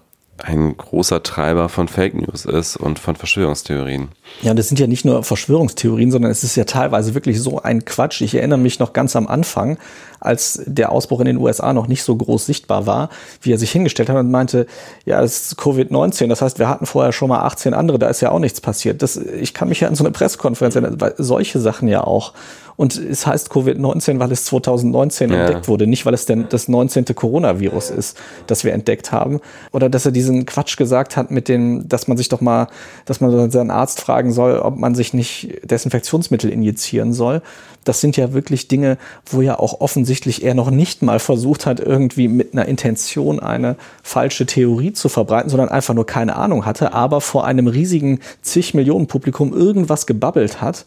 [0.44, 4.10] ein großer Treiber von Fake News ist und von Verschwörungstheorien.
[4.42, 7.86] Ja, das sind ja nicht nur Verschwörungstheorien, sondern es ist ja teilweise wirklich so ein
[7.86, 8.22] Quatsch.
[8.22, 9.78] Ich erinnere mich noch ganz am Anfang,
[10.20, 13.10] als der Ausbruch in den USA noch nicht so groß sichtbar war,
[13.42, 14.68] wie er sich hingestellt hat und meinte,
[15.06, 18.22] ja, es ist Covid-19, das heißt, wir hatten vorher schon mal 18 andere, da ist
[18.22, 19.02] ja auch nichts passiert.
[19.02, 22.34] Das, ich kann mich ja an so eine Pressekonferenz erinnern, weil solche Sachen ja auch.
[22.80, 25.42] Und es heißt Covid-19, weil es 2019 ja.
[25.42, 27.04] entdeckt wurde, nicht weil es denn das 19.
[27.14, 29.42] Coronavirus ist, das wir entdeckt haben.
[29.74, 32.68] Oder dass er diesen Quatsch gesagt hat mit dem, dass man sich doch mal,
[33.04, 37.42] dass man seinen Arzt fragen soll, ob man sich nicht Desinfektionsmittel injizieren soll.
[37.84, 41.80] Das sind ja wirklich Dinge, wo ja auch offensichtlich er noch nicht mal versucht hat,
[41.80, 46.94] irgendwie mit einer Intention eine falsche Theorie zu verbreiten, sondern einfach nur keine Ahnung hatte,
[46.94, 50.86] aber vor einem riesigen zig Millionen Publikum irgendwas gebabbelt hat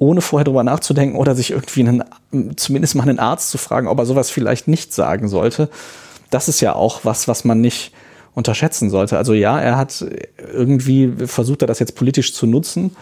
[0.00, 3.98] ohne vorher drüber nachzudenken oder sich irgendwie einen, zumindest mal einen Arzt zu fragen, ob
[3.98, 5.68] er sowas vielleicht nicht sagen sollte.
[6.30, 7.92] Das ist ja auch was, was man nicht
[8.34, 9.18] unterschätzen sollte.
[9.18, 10.04] Also ja, er hat
[10.52, 12.96] irgendwie versucht, er das jetzt politisch zu nutzen.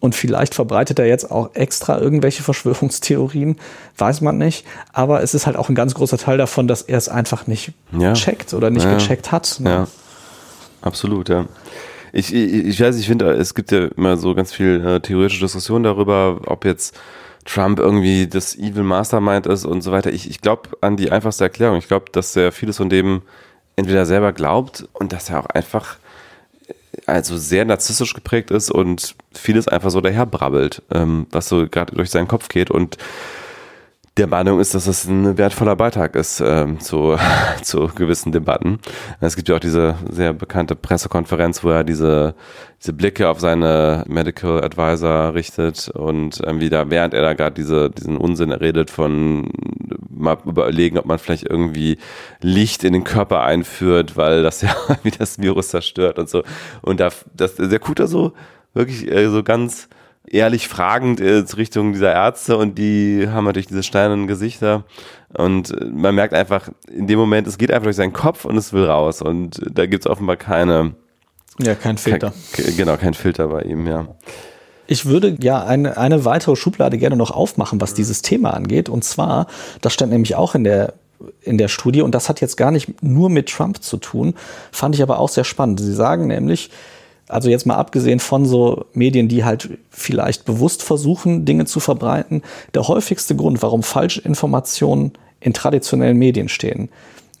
[0.00, 3.56] Und vielleicht verbreitet er jetzt auch extra irgendwelche Verschwörungstheorien,
[3.98, 4.66] weiß man nicht.
[4.94, 7.72] Aber es ist halt auch ein ganz großer Teil davon, dass er es einfach nicht
[7.92, 8.14] ja.
[8.14, 8.94] checkt oder nicht ja.
[8.94, 9.60] gecheckt hat.
[9.60, 9.70] Ne?
[9.70, 9.88] Ja,
[10.80, 11.44] absolut, ja.
[12.12, 15.42] Ich, ich, ich weiß, ich finde, es gibt ja immer so ganz viel äh, theoretische
[15.42, 16.98] Diskussion darüber, ob jetzt
[17.44, 20.12] Trump irgendwie das Evil Mastermind ist und so weiter.
[20.12, 21.76] Ich, ich glaube an die einfachste Erklärung.
[21.76, 23.22] Ich glaube, dass er vieles von dem
[23.76, 25.96] entweder selber glaubt und dass er auch einfach
[27.06, 32.10] also sehr narzisstisch geprägt ist und vieles einfach so daherbrabbelt, ähm, was so gerade durch
[32.10, 32.70] seinen Kopf geht.
[32.70, 32.96] Und
[34.16, 37.16] der Meinung ist, dass das ein wertvoller Beitrag ist ähm, zu,
[37.62, 38.78] zu gewissen Debatten.
[39.20, 42.34] Es gibt ja auch diese sehr bekannte Pressekonferenz, wo er diese,
[42.80, 47.90] diese Blicke auf seine Medical Advisor richtet und irgendwie da, während er da gerade diese,
[47.90, 49.48] diesen Unsinn redet von
[50.10, 51.98] mal überlegen, ob man vielleicht irgendwie
[52.40, 56.42] Licht in den Körper einführt, weil das ja wie das Virus zerstört und so.
[56.82, 58.32] Und da, das, der da so
[58.74, 59.88] wirklich äh, so ganz
[60.30, 64.84] ehrlich fragend in Richtung dieser Ärzte und die haben natürlich diese steinernen Gesichter
[65.36, 68.72] und man merkt einfach in dem Moment, es geht einfach durch seinen Kopf und es
[68.72, 70.94] will raus und da gibt es offenbar keine
[71.58, 72.32] ja, kein Filter.
[72.52, 74.06] Kein, genau, kein Filter bei ihm, ja.
[74.86, 78.88] Ich würde ja eine, eine weitere Schublade gerne noch aufmachen, was dieses Thema angeht.
[78.88, 79.46] Und zwar,
[79.82, 80.94] das stand nämlich auch in der
[81.42, 84.34] in der Studie und das hat jetzt gar nicht nur mit Trump zu tun,
[84.72, 85.78] fand ich aber auch sehr spannend.
[85.78, 86.70] Sie sagen nämlich,
[87.30, 92.42] also jetzt mal abgesehen von so Medien, die halt vielleicht bewusst versuchen, Dinge zu verbreiten,
[92.74, 96.90] der häufigste Grund, warum Falschinformationen in traditionellen Medien stehen,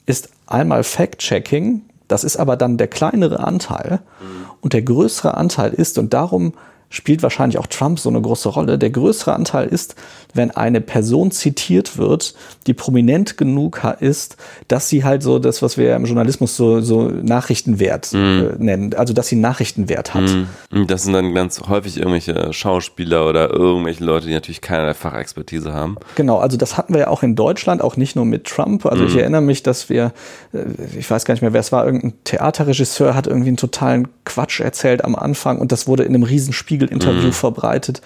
[0.06, 4.00] ist einmal Fact-Checking, das ist aber dann der kleinere Anteil.
[4.20, 4.50] Mhm.
[4.60, 6.54] Und der größere Anteil ist, und darum
[6.90, 8.76] spielt wahrscheinlich auch Trump so eine große Rolle.
[8.76, 9.94] Der größere Anteil ist,
[10.34, 12.34] wenn eine Person zitiert wird,
[12.66, 14.36] die prominent genug ist,
[14.68, 18.16] dass sie halt so das, was wir im Journalismus so, so Nachrichtenwert mm.
[18.16, 20.30] äh, nennen, also dass sie Nachrichtenwert hat.
[20.70, 20.86] Mm.
[20.86, 25.96] Das sind dann ganz häufig irgendwelche Schauspieler oder irgendwelche Leute, die natürlich keinerlei Fachexpertise haben.
[26.16, 28.86] Genau, also das hatten wir ja auch in Deutschland, auch nicht nur mit Trump.
[28.86, 29.06] Also mm.
[29.06, 30.12] ich erinnere mich, dass wir,
[30.52, 30.64] äh,
[30.98, 34.60] ich weiß gar nicht mehr, wer es war, irgendein Theaterregisseur hat irgendwie einen totalen Quatsch
[34.60, 37.32] erzählt am Anfang und das wurde in einem Riesenspiegel Spiegel-Interview mhm.
[37.32, 38.00] verbreitet.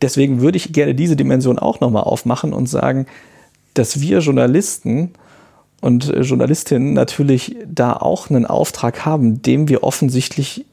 [0.00, 3.06] Deswegen würde ich gerne diese Dimension auch nochmal aufmachen und sagen,
[3.74, 5.12] dass wir Journalisten
[5.80, 10.64] und äh, Journalistinnen natürlich da auch einen Auftrag haben, dem wir offensichtlich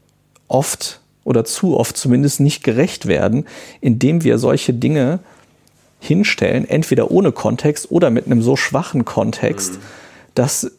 [0.47, 3.45] oft oder zu oft zumindest nicht gerecht werden,
[3.81, 5.19] indem wir solche Dinge
[5.99, 9.79] hinstellen, entweder ohne Kontext oder mit einem so schwachen Kontext, mhm.
[10.33, 10.71] dass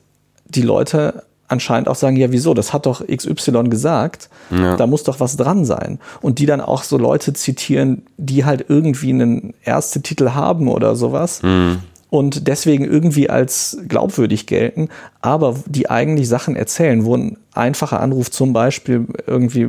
[0.46, 4.76] die Leute anscheinend auch sagen, ja, wieso, das hat doch XY gesagt, ja.
[4.76, 5.98] da muss doch was dran sein.
[6.20, 10.94] Und die dann auch so Leute zitieren, die halt irgendwie einen erste Titel haben oder
[10.94, 11.42] sowas.
[11.42, 11.78] Mhm.
[12.08, 14.88] Und deswegen irgendwie als glaubwürdig gelten,
[15.20, 19.68] aber die eigentlich Sachen erzählen, wo ein einfacher Anruf zum Beispiel irgendwie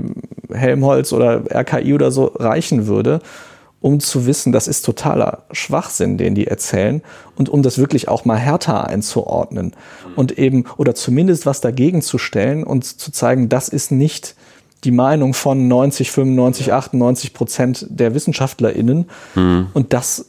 [0.51, 3.21] Helmholtz oder RKI oder so reichen würde
[3.81, 7.01] um zu wissen, das ist totaler Schwachsinn, den die erzählen
[7.35, 9.73] und um das wirklich auch mal härter einzuordnen
[10.15, 14.35] und eben oder zumindest was dagegen zu stellen und zu zeigen, das ist nicht
[14.83, 19.09] die Meinung von 90, 95, 98 Prozent der WissenschaftlerInnen.
[19.35, 19.67] Mhm.
[19.73, 20.25] Und das,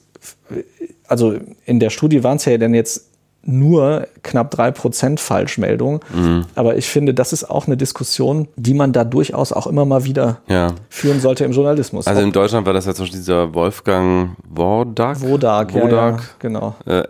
[1.06, 3.11] also in der Studie waren es ja dann jetzt
[3.44, 6.00] nur knapp drei Prozent Falschmeldungen.
[6.14, 6.44] Mhm.
[6.54, 10.04] Aber ich finde, das ist auch eine Diskussion, die man da durchaus auch immer mal
[10.04, 10.68] wieder ja.
[10.88, 12.06] führen sollte im Journalismus.
[12.06, 15.20] Also in Deutschland war das ja zum Beispiel dieser Wolfgang Wodak.
[15.20, 16.74] Wodak, Wodak ja, ja, genau.
[16.86, 17.00] Äh,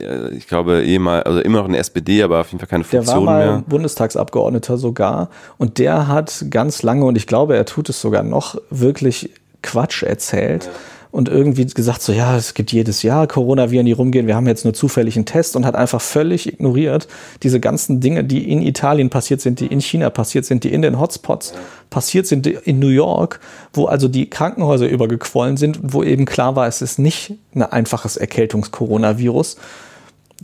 [0.00, 3.24] äh, ich glaube, ehemal, also immer noch eine SPD, aber auf jeden Fall keine Funktion
[3.24, 3.38] mehr.
[3.38, 5.30] Der war mal Bundestagsabgeordneter sogar.
[5.56, 9.30] Und der hat ganz lange, und ich glaube, er tut es sogar noch, wirklich
[9.62, 10.64] Quatsch erzählt.
[10.64, 10.70] Ja
[11.12, 14.64] und irgendwie gesagt, so ja, es gibt jedes Jahr Coronaviren, die rumgehen, wir haben jetzt
[14.64, 17.06] nur zufällig einen Test und hat einfach völlig ignoriert
[17.42, 20.80] diese ganzen Dinge, die in Italien passiert sind, die in China passiert sind, die in
[20.80, 21.52] den Hotspots
[21.90, 23.40] passiert sind, in New York,
[23.74, 28.16] wo also die Krankenhäuser übergequollen sind, wo eben klar war, es ist nicht ein einfaches
[28.16, 29.58] Erkältungs-Coronavirus,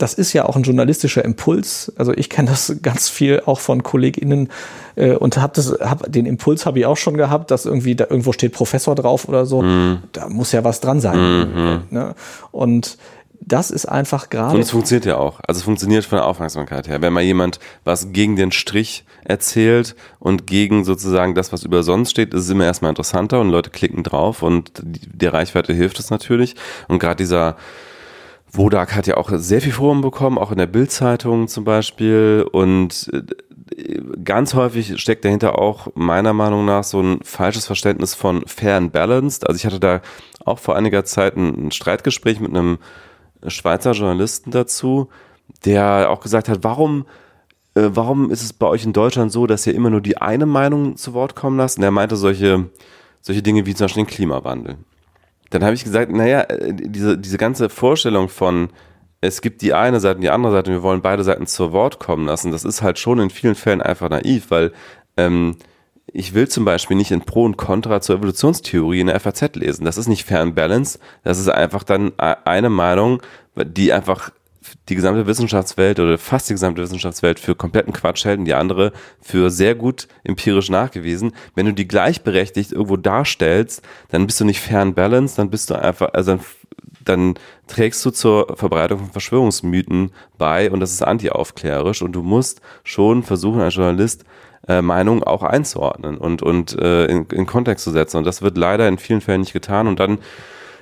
[0.01, 1.91] das ist ja auch ein journalistischer Impuls.
[1.97, 4.49] Also ich kenne das ganz viel auch von KollegInnen
[4.95, 8.05] äh, und hab das, hab, den Impuls habe ich auch schon gehabt, dass irgendwie da
[8.09, 9.61] irgendwo steht Professor drauf oder so.
[9.61, 9.99] Mhm.
[10.13, 11.17] Da muss ja was dran sein.
[11.17, 11.81] Mhm.
[11.89, 12.15] Ne?
[12.51, 12.97] Und
[13.41, 14.55] das ist einfach gerade.
[14.55, 15.39] Und es funktioniert ja auch.
[15.47, 17.01] Also es funktioniert von der Aufmerksamkeit her.
[17.01, 22.11] Wenn mal jemand was gegen den Strich erzählt und gegen sozusagen das, was über sonst
[22.11, 25.99] steht, ist es immer erstmal interessanter und Leute klicken drauf und die, der Reichweite hilft
[25.99, 26.55] es natürlich.
[26.87, 27.57] Und gerade dieser
[28.51, 32.47] Wodak hat ja auch sehr viel Forum bekommen, auch in der Bildzeitung zum Beispiel.
[32.51, 38.43] Und äh, ganz häufig steckt dahinter auch meiner Meinung nach so ein falsches Verständnis von
[38.47, 39.47] fair and balanced.
[39.47, 40.01] Also ich hatte da
[40.45, 42.79] auch vor einiger Zeit ein Streitgespräch mit einem
[43.47, 45.09] Schweizer Journalisten dazu,
[45.65, 47.05] der auch gesagt hat, warum
[47.75, 50.45] äh, warum ist es bei euch in Deutschland so, dass ihr immer nur die eine
[50.45, 51.77] Meinung zu Wort kommen lasst?
[51.77, 52.69] Und er meinte solche,
[53.21, 54.77] solche Dinge wie zum Beispiel den Klimawandel
[55.49, 58.69] dann habe ich gesagt, naja, äh, diese, diese ganze Vorstellung von,
[59.21, 61.71] es gibt die eine Seite und die andere Seite und wir wollen beide Seiten zu
[61.71, 64.71] Wort kommen lassen, das ist halt schon in vielen Fällen einfach naiv, weil
[65.17, 65.57] ähm,
[66.13, 69.85] ich will zum Beispiel nicht in Pro und Contra zur Evolutionstheorie in der FAZ lesen.
[69.85, 70.99] Das ist nicht fair and balanced.
[71.23, 73.21] Das ist einfach dann e-, eine Meinung,
[73.55, 74.31] die einfach
[74.89, 78.91] die gesamte Wissenschaftswelt oder fast die gesamte Wissenschaftswelt für kompletten Quatsch hält und die andere
[79.21, 81.33] für sehr gut empirisch nachgewiesen.
[81.55, 85.75] Wenn du die gleichberechtigt irgendwo darstellst, dann bist du nicht fern balanced, dann bist du
[85.75, 86.45] einfach, also dann,
[87.05, 87.33] dann
[87.67, 93.23] trägst du zur Verbreitung von Verschwörungsmythen bei und das ist antiaufklärisch und du musst schon
[93.23, 94.23] versuchen als Journalist
[94.67, 98.57] äh, Meinungen auch einzuordnen und, und äh, in, in Kontext zu setzen und das wird
[98.57, 100.19] leider in vielen Fällen nicht getan und dann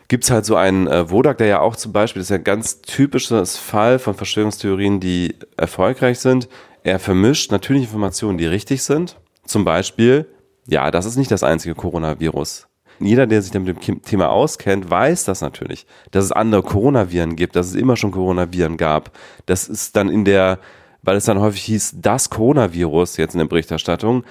[0.07, 2.37] gibt es halt so einen äh, Wodak, der ja auch zum Beispiel, das ist ja
[2.37, 6.47] ein ganz typisches Fall von Verschwörungstheorien, die erfolgreich sind.
[6.83, 9.17] Er vermischt natürlich Informationen, die richtig sind.
[9.45, 10.27] Zum Beispiel,
[10.67, 12.67] ja, das ist nicht das einzige Coronavirus.
[12.99, 17.55] Jeder, der sich mit dem Thema auskennt, weiß das natürlich, dass es andere Coronaviren gibt,
[17.55, 19.11] dass es immer schon Coronaviren gab.
[19.45, 20.59] Das ist dann in der,
[21.03, 24.23] weil es dann häufig hieß, das Coronavirus jetzt in der Berichterstattung,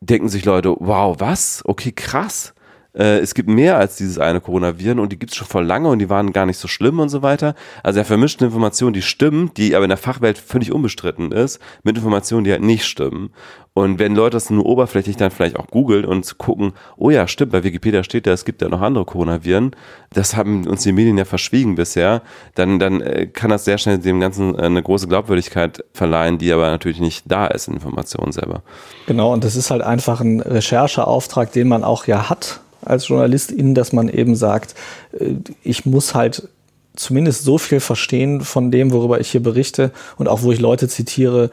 [0.00, 1.62] denken sich Leute, wow, was?
[1.64, 2.53] Okay, krass
[2.96, 5.88] äh, es gibt mehr als dieses eine Coronaviren und die gibt es schon vor lange
[5.88, 7.54] und die waren gar nicht so schlimm und so weiter.
[7.82, 11.96] Also er vermischt Informationen, die stimmen, die aber in der Fachwelt völlig unbestritten ist, mit
[11.96, 13.30] Informationen, die halt nicht stimmen.
[13.76, 17.50] Und wenn Leute das nur oberflächlich dann vielleicht auch googeln und gucken, oh ja, stimmt,
[17.50, 19.72] bei Wikipedia steht da, es gibt ja noch andere Coronaviren,
[20.12, 22.22] das haben uns die Medien ja verschwiegen bisher,
[22.54, 26.52] dann, dann äh, kann das sehr schnell dem Ganzen äh, eine große Glaubwürdigkeit verleihen, die
[26.52, 28.62] aber natürlich nicht da ist in Informationen selber.
[29.06, 33.74] Genau, und das ist halt einfach ein Rechercheauftrag, den man auch ja hat als Journalistin,
[33.74, 34.74] dass man eben sagt,
[35.18, 36.48] äh, ich muss halt
[36.96, 40.88] zumindest so viel verstehen von dem, worüber ich hier berichte und auch wo ich Leute
[40.88, 41.50] zitiere,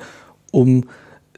[0.52, 0.86] um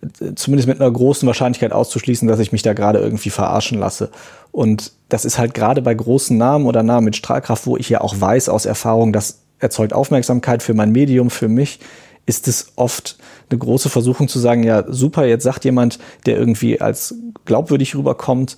[0.01, 4.09] äh, zumindest mit einer großen Wahrscheinlichkeit auszuschließen, dass ich mich da gerade irgendwie verarschen lasse.
[4.51, 8.01] Und das ist halt gerade bei großen Namen oder Namen mit Strahlkraft, wo ich ja
[8.01, 11.79] auch weiß aus Erfahrung, das erzeugt Aufmerksamkeit für mein Medium, für mich,
[12.25, 13.17] ist es oft
[13.49, 18.57] eine große Versuchung zu sagen, ja, super, jetzt sagt jemand, der irgendwie als glaubwürdig rüberkommt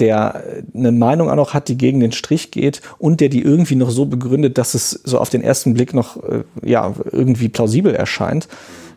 [0.00, 0.42] der
[0.74, 3.90] eine Meinung auch noch hat, die gegen den Strich geht und der die irgendwie noch
[3.90, 8.48] so begründet, dass es so auf den ersten Blick noch äh, ja irgendwie plausibel erscheint,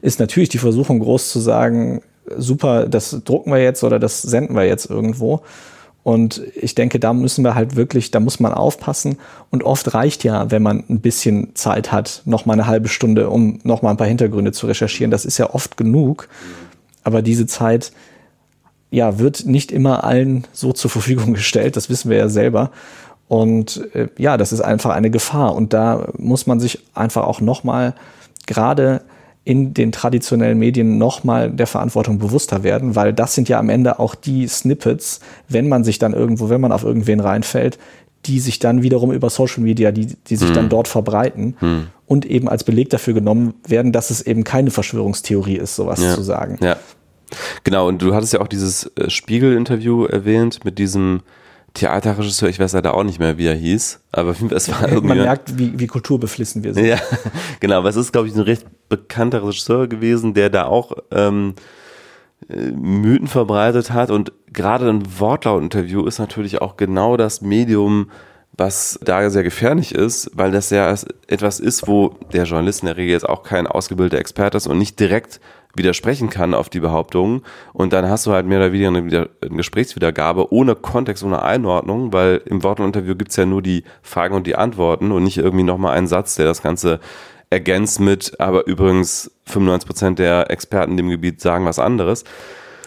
[0.01, 2.01] ist natürlich die Versuchung groß zu sagen,
[2.37, 5.41] super, das drucken wir jetzt oder das senden wir jetzt irgendwo.
[6.03, 9.17] Und ich denke, da müssen wir halt wirklich, da muss man aufpassen.
[9.51, 13.29] Und oft reicht ja, wenn man ein bisschen Zeit hat, noch mal eine halbe Stunde,
[13.29, 15.11] um noch mal ein paar Hintergründe zu recherchieren.
[15.11, 16.27] Das ist ja oft genug.
[17.05, 17.93] Aber diese Zeit,
[18.93, 21.75] ja, wird nicht immer allen so zur Verfügung gestellt.
[21.75, 22.69] Das wissen wir ja selber.
[23.27, 25.55] Und äh, ja, das ist einfach eine Gefahr.
[25.55, 27.95] Und da muss man sich einfach auch nochmal
[28.45, 29.01] gerade
[29.45, 33.99] in den traditionellen Medien nochmal der Verantwortung bewusster werden, weil das sind ja am Ende
[33.99, 37.77] auch die Snippets, wenn man sich dann irgendwo, wenn man auf irgendwen reinfällt,
[38.25, 40.55] die sich dann wiederum über Social Media, die, die sich hm.
[40.55, 41.87] dann dort verbreiten hm.
[42.07, 46.13] und eben als Beleg dafür genommen werden, dass es eben keine Verschwörungstheorie ist, sowas ja.
[46.13, 46.57] zu sagen.
[46.61, 46.77] Ja.
[47.63, 51.21] Genau, und du hattest ja auch dieses äh, Spiegel-Interview erwähnt mit diesem
[51.73, 55.07] Theaterregisseur, ich weiß leider auch nicht mehr, wie er hieß, aber es war irgendwie.
[55.07, 56.85] Man merkt, wie, wie kulturbeflissen wir sind.
[56.85, 56.97] Ja,
[57.59, 61.55] genau, aber es ist, glaube ich, ein recht bekannter Regisseur gewesen, der da auch ähm,
[62.47, 68.11] äh, Mythen verbreitet hat und gerade ein Wortlaut-Interview ist natürlich auch genau das Medium,
[68.55, 70.93] was da sehr gefährlich ist, weil das ja
[71.27, 74.77] etwas ist, wo der Journalist in der Regel jetzt auch kein ausgebildeter Experte ist und
[74.77, 75.39] nicht direkt
[75.75, 77.41] widersprechen kann auf die Behauptungen.
[77.73, 82.13] Und dann hast du halt mehr oder weniger eine, eine Gesprächswiedergabe ohne Kontext, ohne Einordnung,
[82.13, 85.97] weil im Wortinterview gibt's ja nur die Fragen und die Antworten und nicht irgendwie nochmal
[85.97, 86.99] einen Satz, der das Ganze
[87.49, 92.23] ergänzt mit, aber übrigens 95 Prozent der Experten in dem Gebiet sagen was anderes.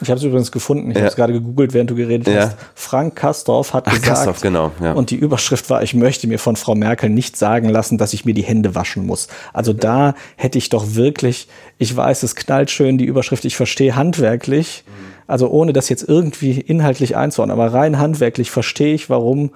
[0.00, 0.90] Ich habe es übrigens gefunden.
[0.90, 1.02] Ich ja.
[1.02, 2.42] habe es gerade gegoogelt, während du geredet ja.
[2.42, 2.56] hast.
[2.74, 4.92] Frank Kastorf hat Ach, gesagt, Kastorf, genau, ja.
[4.92, 8.24] und die Überschrift war, ich möchte mir von Frau Merkel nicht sagen lassen, dass ich
[8.24, 9.28] mir die Hände waschen muss.
[9.52, 13.96] Also da hätte ich doch wirklich, ich weiß, es knallt schön, die Überschrift, ich verstehe
[13.96, 14.84] handwerklich,
[15.26, 19.50] also ohne das jetzt irgendwie inhaltlich einzuordnen, aber rein handwerklich verstehe ich, warum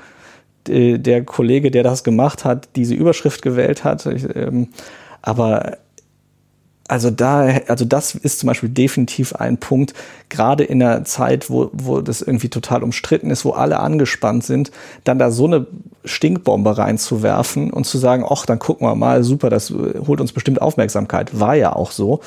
[0.68, 4.06] äh, der Kollege, der das gemacht hat, diese Überschrift gewählt hat.
[4.06, 4.68] Ähm,
[5.22, 5.76] aber
[6.90, 9.94] also da, also das ist zum Beispiel definitiv ein Punkt,
[10.28, 14.72] gerade in der Zeit, wo, wo das irgendwie total umstritten ist, wo alle angespannt sind,
[15.04, 15.68] dann da so eine
[16.04, 20.60] Stinkbombe reinzuwerfen und zu sagen, ach, dann gucken wir mal, super, das holt uns bestimmt
[20.60, 21.38] Aufmerksamkeit.
[21.38, 22.22] War ja auch so.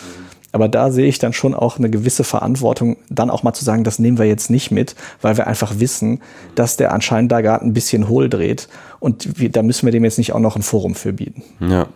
[0.53, 3.83] Aber da sehe ich dann schon auch eine gewisse Verantwortung, dann auch mal zu sagen,
[3.83, 6.21] das nehmen wir jetzt nicht mit, weil wir einfach wissen,
[6.55, 8.69] dass der anscheinend da gerade ein bisschen hohl dreht.
[9.01, 11.43] Und wir, da müssen wir dem jetzt nicht auch noch ein Forum für bieten.
[11.59, 11.87] Ja.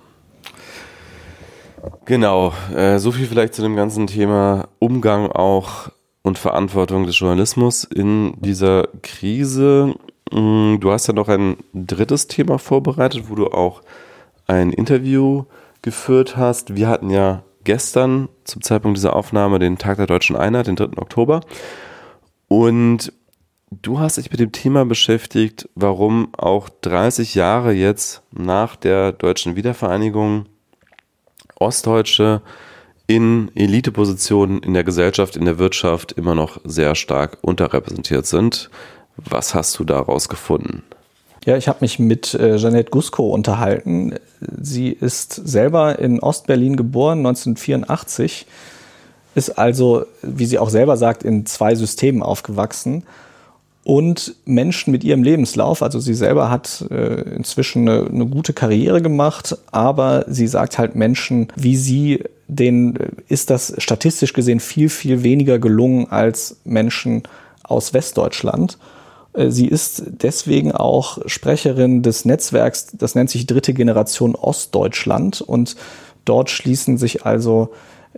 [2.06, 5.90] Genau, äh, so viel vielleicht zu dem ganzen Thema Umgang auch
[6.24, 9.96] und Verantwortung des Journalismus in dieser Krise.
[10.32, 13.82] Mm, du hast ja noch ein drittes Thema vorbereitet, wo du auch
[14.46, 15.46] ein Interview
[15.82, 16.76] geführt hast.
[16.76, 20.98] Wir hatten ja gestern zum Zeitpunkt dieser Aufnahme den Tag der Deutschen Einheit, den 3.
[20.98, 21.42] Oktober.
[22.48, 23.12] Und
[23.72, 29.56] du hast dich mit dem Thema beschäftigt, warum auch 30 Jahre jetzt nach der deutschen
[29.56, 30.46] Wiedervereinigung
[31.60, 32.42] Ostdeutsche
[33.08, 38.70] in Elitepositionen in der Gesellschaft, in der Wirtschaft immer noch sehr stark unterrepräsentiert sind.
[39.16, 40.84] Was hast du daraus gefunden?
[41.46, 44.16] Ja, ich habe mich mit äh, Jeanette Gusko unterhalten.
[44.42, 48.46] Sie ist selber in Ostberlin geboren, 1984,
[49.34, 53.04] ist also, wie sie auch selber sagt, in zwei Systemen aufgewachsen
[53.88, 55.82] und Menschen mit ihrem Lebenslauf.
[55.82, 60.96] Also sie selber hat äh, inzwischen eine, eine, gute Karriere gemacht, aber sie sagt halt
[60.96, 67.24] Menschen wie sie, denen äh, ist das statistisch gesehen viel, viel weniger gelungen als Menschen
[67.64, 68.78] aus Westdeutschland.
[69.32, 75.78] Äh, sie ist deswegen auch Sprecherin des Netzwerks, das nennt sich Dritte Generation Ostdeutschland und
[76.26, 77.70] dort schließen sich also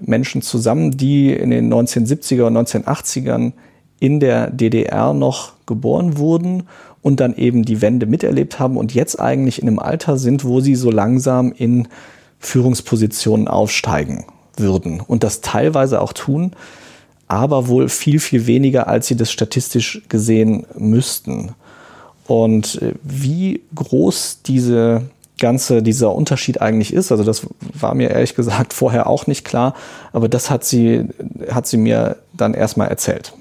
[0.02, 3.54] Menschen zusammen, die in den 1970er und 1980ern
[4.00, 6.64] in der DDR noch geboren wurden
[7.02, 10.60] und dann eben die Wende miterlebt haben und jetzt eigentlich in einem Alter sind, wo
[10.60, 11.88] sie so langsam in
[12.40, 16.52] Führungspositionen aufsteigen würden und das teilweise auch tun,
[17.28, 21.52] aber wohl viel, viel weniger, als sie das statistisch gesehen müssten.
[22.28, 25.04] Und äh, wie groß diese
[25.40, 29.74] ganze, dieser Unterschied eigentlich ist, also das war mir ehrlich gesagt vorher auch nicht klar,
[30.12, 31.06] aber das hat sie,
[31.52, 33.34] hat sie mir dann erstmal erzählt.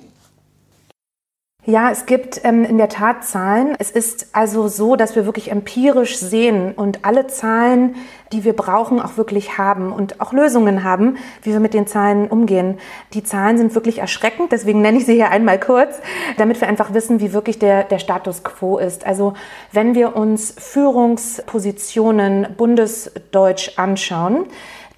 [1.70, 3.76] Ja, es gibt ähm, in der Tat Zahlen.
[3.78, 7.96] Es ist also so, dass wir wirklich empirisch sehen und alle Zahlen,
[8.32, 12.28] die wir brauchen, auch wirklich haben und auch Lösungen haben, wie wir mit den Zahlen
[12.28, 12.78] umgehen.
[13.12, 16.00] Die Zahlen sind wirklich erschreckend, deswegen nenne ich sie hier einmal kurz,
[16.38, 19.04] damit wir einfach wissen, wie wirklich der, der Status quo ist.
[19.04, 19.34] Also
[19.70, 24.46] wenn wir uns Führungspositionen bundesdeutsch anschauen,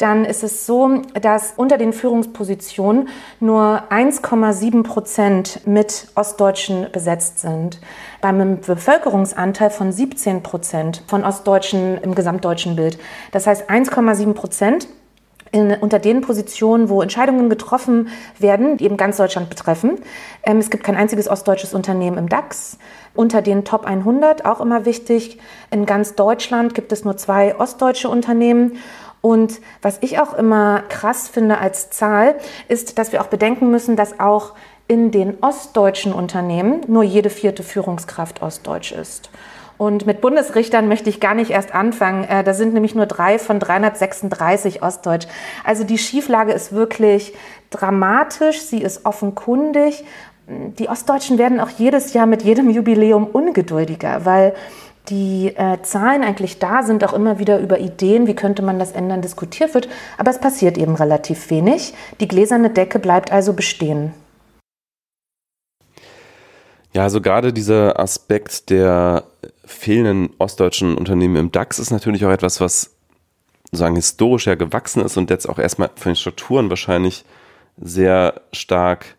[0.00, 3.08] dann ist es so, dass unter den Führungspositionen
[3.38, 7.80] nur 1,7 Prozent mit Ostdeutschen besetzt sind.
[8.20, 12.98] Beim Bevölkerungsanteil von 17 Prozent von Ostdeutschen im gesamtdeutschen Bild.
[13.32, 14.88] Das heißt 1,7 Prozent
[15.52, 18.08] in, unter den Positionen, wo Entscheidungen getroffen
[18.38, 19.98] werden, die eben ganz Deutschland betreffen.
[20.44, 22.78] Ähm, es gibt kein einziges ostdeutsches Unternehmen im DAX.
[23.14, 25.38] Unter den Top 100, auch immer wichtig,
[25.70, 28.78] in ganz Deutschland gibt es nur zwei ostdeutsche Unternehmen.
[29.20, 32.36] Und was ich auch immer krass finde als Zahl,
[32.68, 34.54] ist, dass wir auch bedenken müssen, dass auch
[34.88, 39.30] in den ostdeutschen Unternehmen nur jede vierte Führungskraft ostdeutsch ist.
[39.80, 42.24] Und mit Bundesrichtern möchte ich gar nicht erst anfangen.
[42.24, 45.26] Äh, da sind nämlich nur drei von 336 Ostdeutsch.
[45.64, 47.32] Also die Schieflage ist wirklich
[47.70, 50.04] dramatisch, sie ist offenkundig.
[50.48, 54.54] Die Ostdeutschen werden auch jedes Jahr mit jedem Jubiläum ungeduldiger, weil
[55.08, 58.92] die äh, Zahlen eigentlich da sind, auch immer wieder über Ideen, wie könnte man das
[58.92, 59.88] ändern, diskutiert wird.
[60.18, 61.94] Aber es passiert eben relativ wenig.
[62.20, 64.12] Die gläserne Decke bleibt also bestehen.
[66.92, 69.24] Ja, also gerade dieser Aspekt der
[69.64, 72.90] fehlenden ostdeutschen Unternehmen im DAX ist natürlich auch etwas, was
[73.72, 77.24] sagen historisch ja gewachsen ist und jetzt auch erstmal von den Strukturen wahrscheinlich
[77.80, 79.16] sehr stark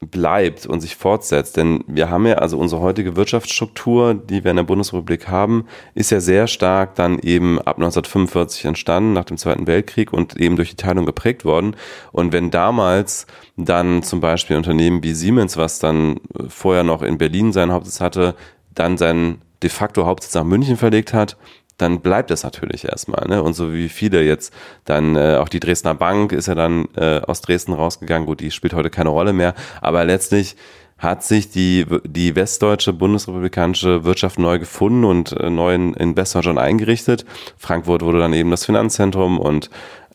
[0.00, 1.56] bleibt und sich fortsetzt.
[1.56, 6.10] Denn wir haben ja, also unsere heutige Wirtschaftsstruktur, die wir in der Bundesrepublik haben, ist
[6.10, 10.70] ja sehr stark dann eben ab 1945 entstanden, nach dem Zweiten Weltkrieg und eben durch
[10.70, 11.76] die Teilung geprägt worden.
[12.12, 13.26] Und wenn damals
[13.56, 18.34] dann zum Beispiel Unternehmen wie Siemens, was dann vorher noch in Berlin seinen Hauptsitz hatte,
[18.74, 21.36] dann seinen de facto Hauptsitz nach München verlegt hat,
[21.80, 23.26] dann bleibt es natürlich erstmal.
[23.28, 23.42] Ne?
[23.42, 24.52] Und so wie viele jetzt
[24.84, 28.50] dann, äh, auch die Dresdner Bank ist ja dann äh, aus Dresden rausgegangen, gut, die
[28.50, 30.56] spielt heute keine Rolle mehr, aber letztlich
[30.98, 36.58] hat sich die, die westdeutsche bundesrepublikanische Wirtschaft neu gefunden und äh, neu in, in Westdeutschland
[36.58, 37.24] eingerichtet.
[37.56, 39.70] Frankfurt wurde dann eben das Finanzzentrum und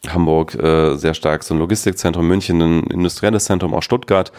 [0.07, 4.31] Hamburg äh, sehr stark so ein Logistikzentrum, München ein industrielles Zentrum, auch Stuttgart.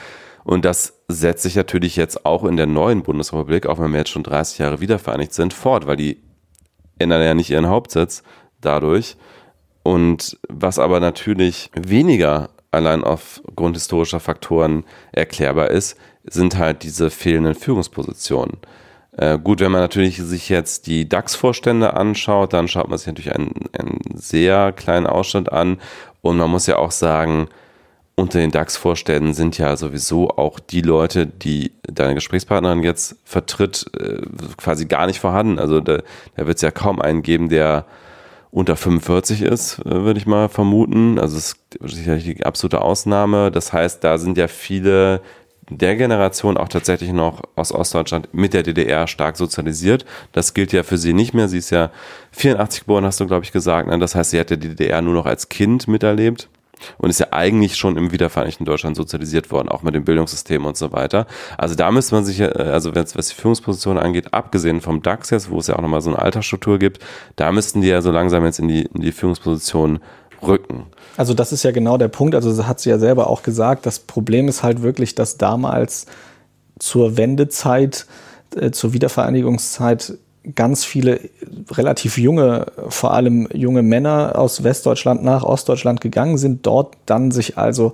[0.45, 4.11] Und das setzt sich natürlich jetzt auch in der neuen Bundesrepublik, auch wenn wir jetzt
[4.11, 6.23] schon 30 Jahre wiedervereinigt sind, fort, weil die
[6.99, 8.23] ändern ja nicht ihren Hauptsitz
[8.61, 9.17] dadurch.
[9.83, 17.55] Und was aber natürlich weniger allein aufgrund historischer Faktoren erklärbar ist, sind halt diese fehlenden
[17.55, 18.59] Führungspositionen.
[19.13, 23.35] Äh, gut, wenn man natürlich sich jetzt die DAX-Vorstände anschaut, dann schaut man sich natürlich
[23.35, 25.79] einen, einen sehr kleinen Ausschnitt an.
[26.21, 27.49] Und man muss ja auch sagen,
[28.17, 34.23] unter den DAX-Vorständen sind ja sowieso auch die Leute, die deine Gesprächspartnerin jetzt vertritt, äh,
[34.57, 35.59] quasi gar nicht vorhanden.
[35.59, 36.01] Also da,
[36.35, 37.85] da wird es ja kaum einen geben, der
[38.51, 41.19] unter 45 ist, äh, würde ich mal vermuten.
[41.19, 43.51] Also es ist sicherlich die absolute Ausnahme.
[43.51, 45.21] Das heißt, da sind ja viele
[45.69, 50.07] der Generation auch tatsächlich noch aus Ostdeutschland mit der DDR stark sozialisiert.
[50.33, 51.49] Das gilt ja für sie nicht mehr.
[51.49, 51.91] Sie ist ja
[52.31, 53.89] 84 geboren, hast du, glaube ich, gesagt.
[53.89, 53.99] Ne?
[53.99, 56.49] Das heißt, sie hat ja die DDR nur noch als Kind miterlebt
[56.99, 60.77] und ist ja eigentlich schon im wiedervereinigten Deutschland sozialisiert worden, auch mit dem Bildungssystem und
[60.77, 61.27] so weiter.
[61.59, 65.59] Also da müsste man sich, also was die Führungsposition angeht, abgesehen vom DAX jetzt, wo
[65.59, 67.03] es ja auch nochmal so eine Altersstruktur gibt,
[67.37, 70.01] da müssten die ja so langsam jetzt in die, in die Führungsposition
[70.43, 70.87] rücken.
[71.17, 73.99] Also das ist ja genau der Punkt, also hat sie ja selber auch gesagt, das
[73.99, 76.07] Problem ist halt wirklich, dass damals
[76.79, 78.07] zur Wendezeit,
[78.55, 80.19] äh, zur Wiedervereinigungszeit
[80.55, 81.21] ganz viele
[81.71, 87.59] relativ junge, vor allem junge Männer aus Westdeutschland nach Ostdeutschland gegangen sind, dort dann sich
[87.59, 87.93] also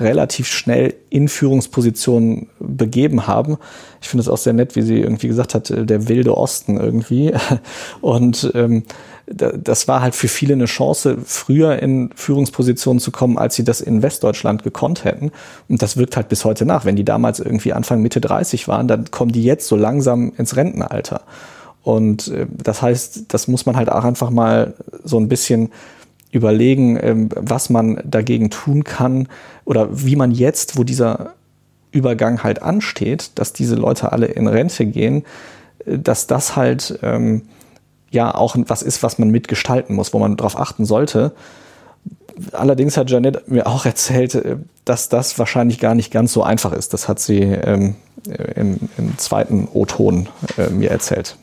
[0.00, 3.58] relativ schnell in Führungspositionen begeben haben.
[4.00, 6.78] Ich finde es auch sehr nett, wie sie irgendwie gesagt hat, äh, der wilde Osten
[6.78, 7.34] irgendwie.
[8.00, 8.84] Und ähm,
[9.26, 13.82] das war halt für viele eine Chance, früher in Führungspositionen zu kommen, als sie das
[13.82, 15.32] in Westdeutschland gekonnt hätten.
[15.68, 16.86] Und das wirkt halt bis heute nach.
[16.86, 20.56] Wenn die damals irgendwie Anfang Mitte 30 waren, dann kommen die jetzt so langsam ins
[20.56, 21.22] Rentenalter.
[21.82, 24.74] Und äh, das heißt, das muss man halt auch einfach mal
[25.04, 25.70] so ein bisschen
[26.30, 29.28] überlegen, ähm, was man dagegen tun kann
[29.64, 31.34] oder wie man jetzt, wo dieser
[31.90, 35.24] Übergang halt ansteht, dass diese Leute alle in Rente gehen,
[35.86, 37.42] äh, dass das halt ähm,
[38.10, 41.32] ja auch was ist, was man mitgestalten muss, wo man darauf achten sollte.
[42.52, 46.72] Allerdings hat Janet mir auch erzählt, äh, dass das wahrscheinlich gar nicht ganz so einfach
[46.72, 46.92] ist.
[46.92, 47.96] Das hat sie ähm,
[48.54, 51.36] im, im, zweiten O-Ton äh, mir erzählt.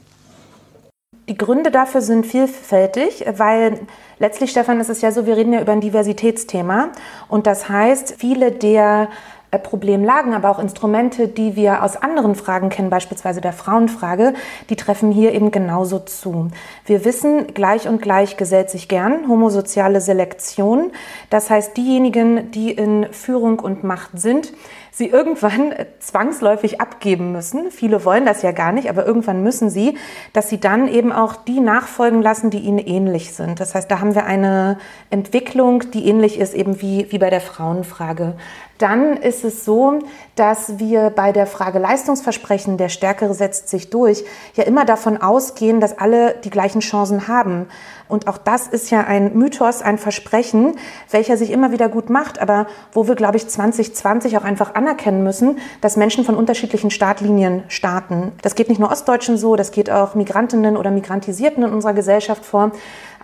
[1.28, 3.80] Die Gründe dafür sind vielfältig, weil
[4.20, 6.90] letztlich, Stefan, ist es ja so, wir reden ja über ein Diversitätsthema.
[7.28, 9.10] Und das heißt, viele der
[9.50, 14.36] äh, Problemlagen, aber auch Instrumente, die wir aus anderen Fragen kennen, beispielsweise der Frauenfrage,
[14.70, 16.50] die treffen hier eben genauso zu.
[16.86, 20.92] Wir wissen, gleich und gleich gesellt sich gern, homosoziale Selektion.
[21.32, 24.54] Das heißt, diejenigen, die in Führung und Macht sind,
[24.96, 27.70] sie irgendwann zwangsläufig abgeben müssen.
[27.70, 29.98] Viele wollen das ja gar nicht, aber irgendwann müssen sie,
[30.32, 33.60] dass sie dann eben auch die nachfolgen lassen, die ihnen ähnlich sind.
[33.60, 34.78] Das heißt, da haben wir eine
[35.10, 38.36] Entwicklung, die ähnlich ist eben wie, wie bei der Frauenfrage.
[38.78, 40.00] Dann ist es so,
[40.36, 44.24] dass wir bei der Frage Leistungsversprechen, der Stärkere setzt sich durch,
[44.56, 47.68] ja immer davon ausgehen, dass alle die gleichen Chancen haben.
[48.08, 50.76] Und auch das ist ja ein Mythos, ein Versprechen,
[51.10, 55.24] welcher sich immer wieder gut macht, aber wo wir, glaube ich, 2020 auch einfach anerkennen
[55.24, 58.32] müssen, dass Menschen von unterschiedlichen Startlinien starten.
[58.44, 62.46] Das geht nicht nur Ostdeutschen so, das geht auch Migrantinnen oder Migrantisierten in unserer Gesellschaft
[62.46, 62.72] vor.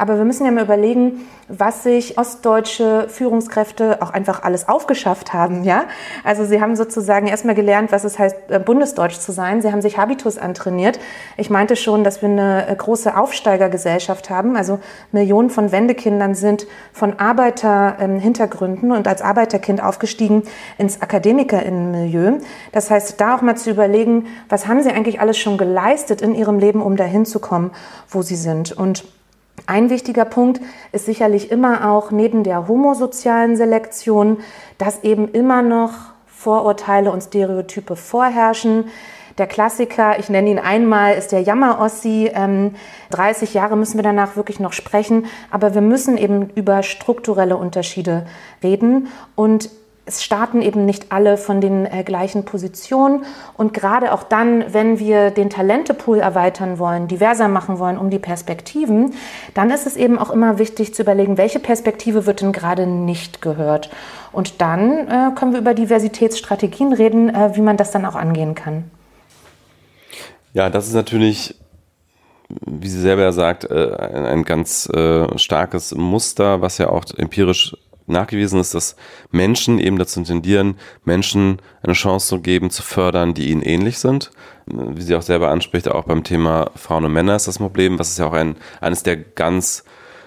[0.02, 5.64] Aber wir müssen ja mal überlegen, was sich ostdeutsche Führungskräfte auch einfach alles aufgeschafft haben.
[5.64, 5.84] Ja?
[6.24, 9.62] Also sie haben sozusagen erstmal gelernt, was es heißt, äh, bundesdeutsch zu sein.
[9.62, 11.00] Sie haben sich Habitus antrainiert.
[11.38, 14.58] Ich meinte schon, dass wir eine äh, große Aufsteigergesellschaft haben.
[14.58, 14.80] Also
[15.12, 20.42] Millionen von Wendekindern sind von Arbeiterhintergründen und als Arbeiterkind aufgestiegen
[20.80, 22.40] ins Akademikerinnenmilieu.
[22.72, 26.34] Das heißt, da auch mal zu überlegen, was haben sie eigentlich alles schon geleistet in
[26.34, 27.70] ihrem Leben, um dahin zu kommen,
[28.10, 28.72] wo sie sind.
[28.72, 29.04] Und
[29.72, 30.60] ein wichtiger Punkt
[30.92, 34.40] ist sicherlich immer auch neben der homosozialen Selektion,
[34.78, 35.94] dass eben immer noch
[36.26, 38.90] Vorurteile und Stereotype vorherrschen.
[39.38, 42.30] Der Klassiker, ich nenne ihn einmal, ist der Jammer-Ossi.
[42.34, 42.76] Ähm,
[43.12, 48.26] 30 Jahre müssen wir danach wirklich noch sprechen, aber wir müssen eben über strukturelle Unterschiede
[48.62, 49.08] reden.
[49.36, 49.70] Und
[50.06, 53.24] es starten eben nicht alle von den äh, gleichen Positionen.
[53.56, 58.20] Und gerade auch dann, wenn wir den Talentepool erweitern wollen, diverser machen wollen um die
[58.20, 59.14] Perspektiven,
[59.54, 63.42] dann ist es eben auch immer wichtig zu überlegen, welche Perspektive wird denn gerade nicht
[63.42, 63.90] gehört.
[64.32, 68.56] Und dann äh, können wir über Diversitätsstrategien reden, äh, wie man das dann auch angehen
[68.56, 68.90] kann.
[70.54, 71.56] Ja, das ist natürlich
[72.66, 77.78] wie sie selber ja sagt, äh, ein, ganz äh, starkes Muster, was ja auch empirisch
[78.08, 78.96] nachgewiesen ist, dass
[79.32, 84.32] Menschen eben dazu tendieren, Menschen eine Chance zu geben, zu fördern, die ihnen ähnlich sind.
[84.66, 88.10] Wie sie auch selber anspricht, auch beim Thema Frauen und Männer ist das Problem, was
[88.10, 89.84] ist ja auch ein, eines der ganz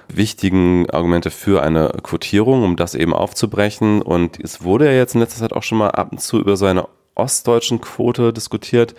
[0.08, 4.02] wichtigen Argumente für eine Quotierung, um das eben aufzubrechen.
[4.02, 6.56] Und es wurde ja jetzt in letzter Zeit auch schon mal ab und zu über
[6.56, 8.94] so eine ostdeutschen Quote diskutiert.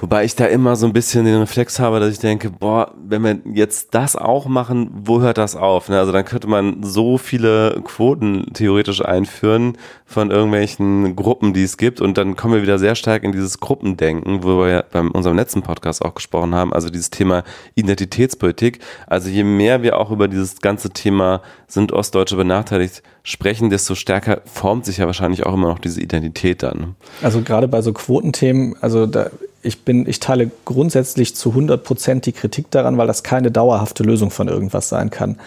[0.00, 3.22] Wobei ich da immer so ein bisschen den Reflex habe, dass ich denke, boah, wenn
[3.22, 5.88] wir jetzt das auch machen, wo hört das auf?
[5.88, 5.98] Ne?
[5.98, 12.00] Also dann könnte man so viele Quoten theoretisch einführen von irgendwelchen Gruppen, die es gibt.
[12.00, 15.36] Und dann kommen wir wieder sehr stark in dieses Gruppendenken, wo wir ja bei unserem
[15.36, 16.72] letzten Podcast auch gesprochen haben.
[16.72, 17.44] Also dieses Thema
[17.76, 18.80] Identitätspolitik.
[19.06, 24.42] Also je mehr wir auch über dieses ganze Thema sind Ostdeutsche benachteiligt sprechen, desto stärker
[24.44, 26.96] formt sich ja wahrscheinlich auch immer noch diese Identität dann.
[27.22, 29.30] Also gerade bei so Quotenthemen, also da
[29.64, 34.02] ich bin, ich teile grundsätzlich zu 100 Prozent die Kritik daran, weil das keine dauerhafte
[34.02, 35.38] Lösung von irgendwas sein kann.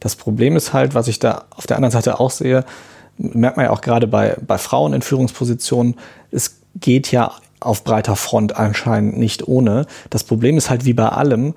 [0.00, 2.64] Das Problem ist halt, was ich da auf der anderen Seite auch sehe,
[3.18, 5.96] merkt man ja auch gerade bei, bei Frauen in Führungspositionen,
[6.30, 9.86] es geht ja auf breiter Front anscheinend nicht ohne.
[10.10, 11.54] Das Problem ist halt wie bei allem,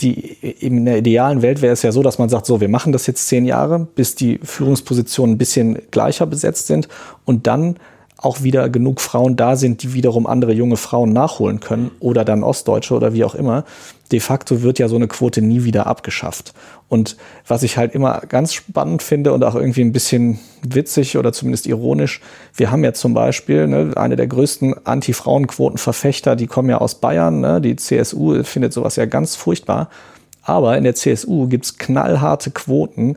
[0.00, 2.92] die, in der idealen Welt wäre es ja so, dass man sagt, so, wir machen
[2.92, 6.88] das jetzt zehn Jahre, bis die Führungspositionen ein bisschen gleicher besetzt sind
[7.24, 7.76] und dann
[8.22, 12.42] auch wieder genug Frauen da sind, die wiederum andere junge Frauen nachholen können oder dann
[12.42, 13.64] Ostdeutsche oder wie auch immer.
[14.12, 16.52] De facto wird ja so eine Quote nie wieder abgeschafft.
[16.88, 17.16] Und
[17.46, 21.66] was ich halt immer ganz spannend finde und auch irgendwie ein bisschen witzig oder zumindest
[21.66, 22.20] ironisch,
[22.54, 27.40] wir haben ja zum Beispiel ne, eine der größten Anti-Frauen-Quoten-Verfechter, die kommen ja aus Bayern,
[27.40, 29.88] ne, die CSU findet sowas ja ganz furchtbar.
[30.42, 33.16] Aber in der CSU gibt's knallharte Quoten,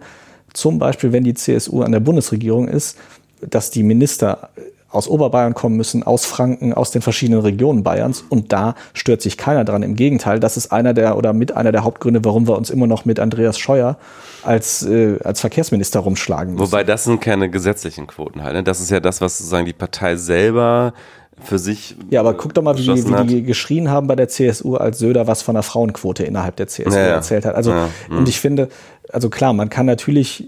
[0.53, 2.97] zum Beispiel wenn die CSU an der Bundesregierung ist,
[3.41, 4.49] dass die Minister
[4.93, 8.23] aus Oberbayern kommen müssen, aus Franken, aus den verschiedenen Regionen Bayerns.
[8.29, 9.81] Und da stört sich keiner dran.
[9.81, 12.87] Im Gegenteil, das ist einer der oder mit einer der Hauptgründe, warum wir uns immer
[12.87, 13.97] noch mit Andreas Scheuer
[14.43, 16.65] als, äh, als Verkehrsminister rumschlagen müssen.
[16.65, 18.53] Wobei das sind keine gesetzlichen Quoten halt.
[18.53, 18.63] Ne?
[18.63, 20.93] Das ist ja das, was sozusagen die Partei selber
[21.41, 21.95] für sich.
[22.11, 25.25] Ja, aber guck doch mal, wie, wie die geschrien haben bei der CSU, als Söder
[25.25, 27.55] was von der Frauenquote innerhalb der CSU ja, erzählt hat.
[27.55, 28.25] Also, ja, und hm.
[28.27, 28.69] ich finde,
[29.11, 30.47] also klar, man kann natürlich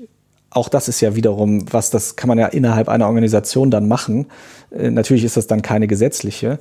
[0.56, 4.28] auch das ist ja wiederum was, das kann man ja innerhalb einer Organisation dann machen.
[4.72, 6.60] Äh, natürlich ist das dann keine gesetzliche,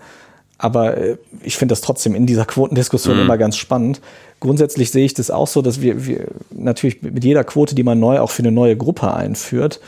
[0.59, 3.23] aber äh, ich finde das trotzdem in dieser Quotendiskussion mhm.
[3.23, 4.01] immer ganz spannend.
[4.41, 8.01] Grundsätzlich sehe ich das auch so, dass wir, wir natürlich mit jeder Quote, die man
[8.01, 9.81] neu auch für eine neue Gruppe einführt,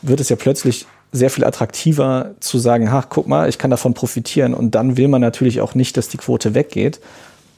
[0.00, 3.92] wird es ja plötzlich sehr viel attraktiver zu sagen, ha, guck mal, ich kann davon
[3.92, 7.00] profitieren und dann will man natürlich auch nicht, dass die Quote weggeht.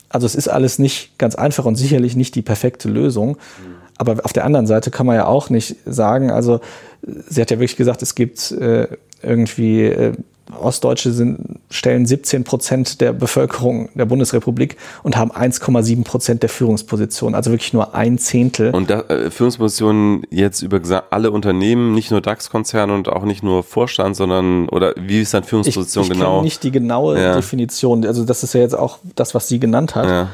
[0.08, 3.30] Also es ist alles nicht ganz einfach und sicherlich nicht die perfekte Lösung.
[3.30, 3.83] Mhm.
[3.96, 6.60] Aber auf der anderen Seite kann man ja auch nicht sagen, also
[7.02, 8.88] sie hat ja wirklich gesagt, es gibt äh,
[9.22, 10.12] irgendwie äh,
[10.60, 17.34] Ostdeutsche sind, stellen 17 Prozent der Bevölkerung der Bundesrepublik und haben 1,7 Prozent der Führungspositionen,
[17.34, 18.70] also wirklich nur ein Zehntel.
[18.70, 20.80] Und da, äh, Führungspositionen jetzt über
[21.10, 25.44] alle Unternehmen, nicht nur DAX-Konzerne und auch nicht nur Vorstand, sondern oder wie ist dann
[25.44, 26.38] Führungsposition ich, ich genau?
[26.38, 27.34] Ich nicht die genaue ja.
[27.34, 28.04] Definition.
[28.04, 30.08] Also das ist ja jetzt auch das, was sie genannt hat.
[30.08, 30.28] Ja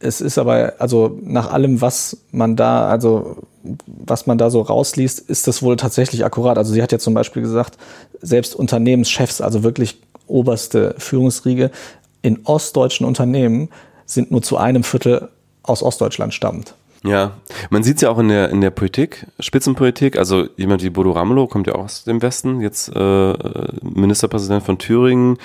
[0.00, 3.36] es ist aber, also nach allem, was man da, also
[3.86, 6.56] was man da so rausliest, ist das wohl tatsächlich akkurat.
[6.56, 7.76] Also sie hat ja zum Beispiel gesagt,
[8.20, 11.70] selbst Unternehmenschefs, also wirklich oberste Führungsriege
[12.22, 13.68] in ostdeutschen Unternehmen
[14.06, 15.28] sind nur zu einem Viertel
[15.62, 16.74] aus Ostdeutschland stammend.
[17.02, 17.32] Ja,
[17.70, 21.12] man sieht es ja auch in der, in der Politik, Spitzenpolitik, also jemand wie Bodo
[21.12, 23.34] Ramelow kommt ja auch aus dem Westen, jetzt äh,
[23.82, 25.38] Ministerpräsident von Thüringen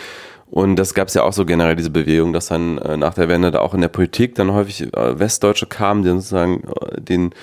[0.55, 3.27] Und das gab es ja auch so generell, diese Bewegung, dass dann äh, nach der
[3.27, 7.33] Wende da auch in der Politik dann häufig äh, Westdeutsche kamen, die sozusagen äh, den,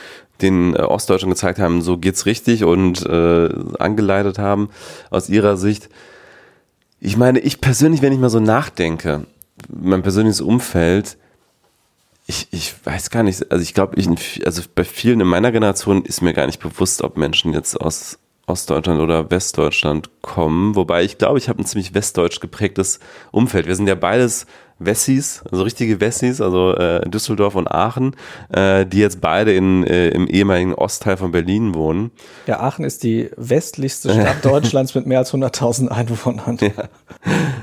[0.41, 4.71] den äh, Ostdeutschen gezeigt haben, so geht's richtig und äh, angeleitet haben
[5.11, 5.91] aus ihrer Sicht.
[7.01, 9.27] Ich meine, ich persönlich, wenn ich mal so nachdenke,
[9.69, 11.19] mein persönliches Umfeld,
[12.27, 14.09] ich, ich weiß gar nicht, also ich glaube, ich,
[14.47, 18.19] also bei vielen in meiner Generation ist mir gar nicht bewusst, ob Menschen jetzt aus
[18.53, 20.77] Ostdeutschland oder Westdeutschland kommen.
[20.77, 23.01] Wobei ich glaube, ich habe ein ziemlich westdeutsch geprägtes
[23.31, 23.67] Umfeld.
[23.67, 24.47] Wir sind ja beides
[24.79, 28.15] Wessis, also richtige Wessis, also äh, Düsseldorf und Aachen,
[28.51, 32.11] äh, die jetzt beide in, äh, im ehemaligen Ostteil von Berlin wohnen.
[32.47, 36.59] Ja, Aachen ist die westlichste Stadt Deutschlands mit mehr als 100.000 Einwohnern.
[36.61, 36.89] Ja.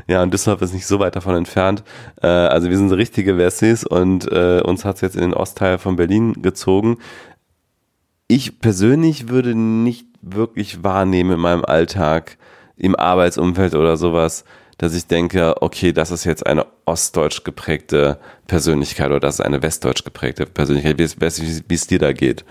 [0.08, 1.84] ja, und Düsseldorf ist nicht so weit davon entfernt.
[2.22, 5.34] Äh, also wir sind so richtige Wessis und äh, uns hat es jetzt in den
[5.34, 6.98] Ostteil von Berlin gezogen.
[8.28, 12.38] Ich persönlich würde nicht wirklich wahrnehmen in meinem Alltag,
[12.78, 14.44] im Arbeitsumfeld oder sowas,
[14.78, 18.18] dass ich denke, okay, das ist jetzt eine ostdeutsch geprägte
[18.48, 22.46] Persönlichkeit oder das ist eine westdeutsch geprägte Persönlichkeit, wie es, wie es dir da geht.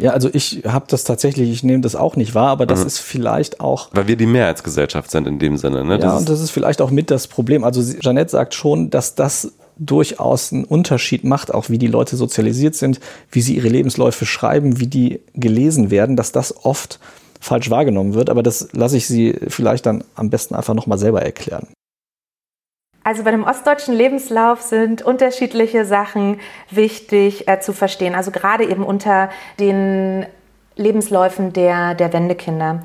[0.00, 2.86] Ja, also ich habe das tatsächlich, ich nehme das auch nicht wahr, aber das mhm.
[2.86, 3.88] ist vielleicht auch.
[3.92, 5.98] Weil wir die Mehrheitsgesellschaft sind in dem Sinne, ne?
[5.98, 7.64] Das ja, und das ist vielleicht auch mit das Problem.
[7.64, 12.76] Also Jeanette sagt schon, dass das durchaus einen Unterschied macht, auch wie die Leute sozialisiert
[12.76, 13.00] sind,
[13.32, 17.00] wie sie ihre Lebensläufe schreiben, wie die gelesen werden, dass das oft
[17.40, 18.30] falsch wahrgenommen wird.
[18.30, 21.66] Aber das lasse ich Sie vielleicht dann am besten einfach nochmal selber erklären.
[23.02, 26.38] Also bei dem ostdeutschen Lebenslauf sind unterschiedliche Sachen
[26.70, 28.14] wichtig äh, zu verstehen.
[28.14, 30.26] Also gerade eben unter den
[30.76, 32.82] Lebensläufen der, der Wendekinder.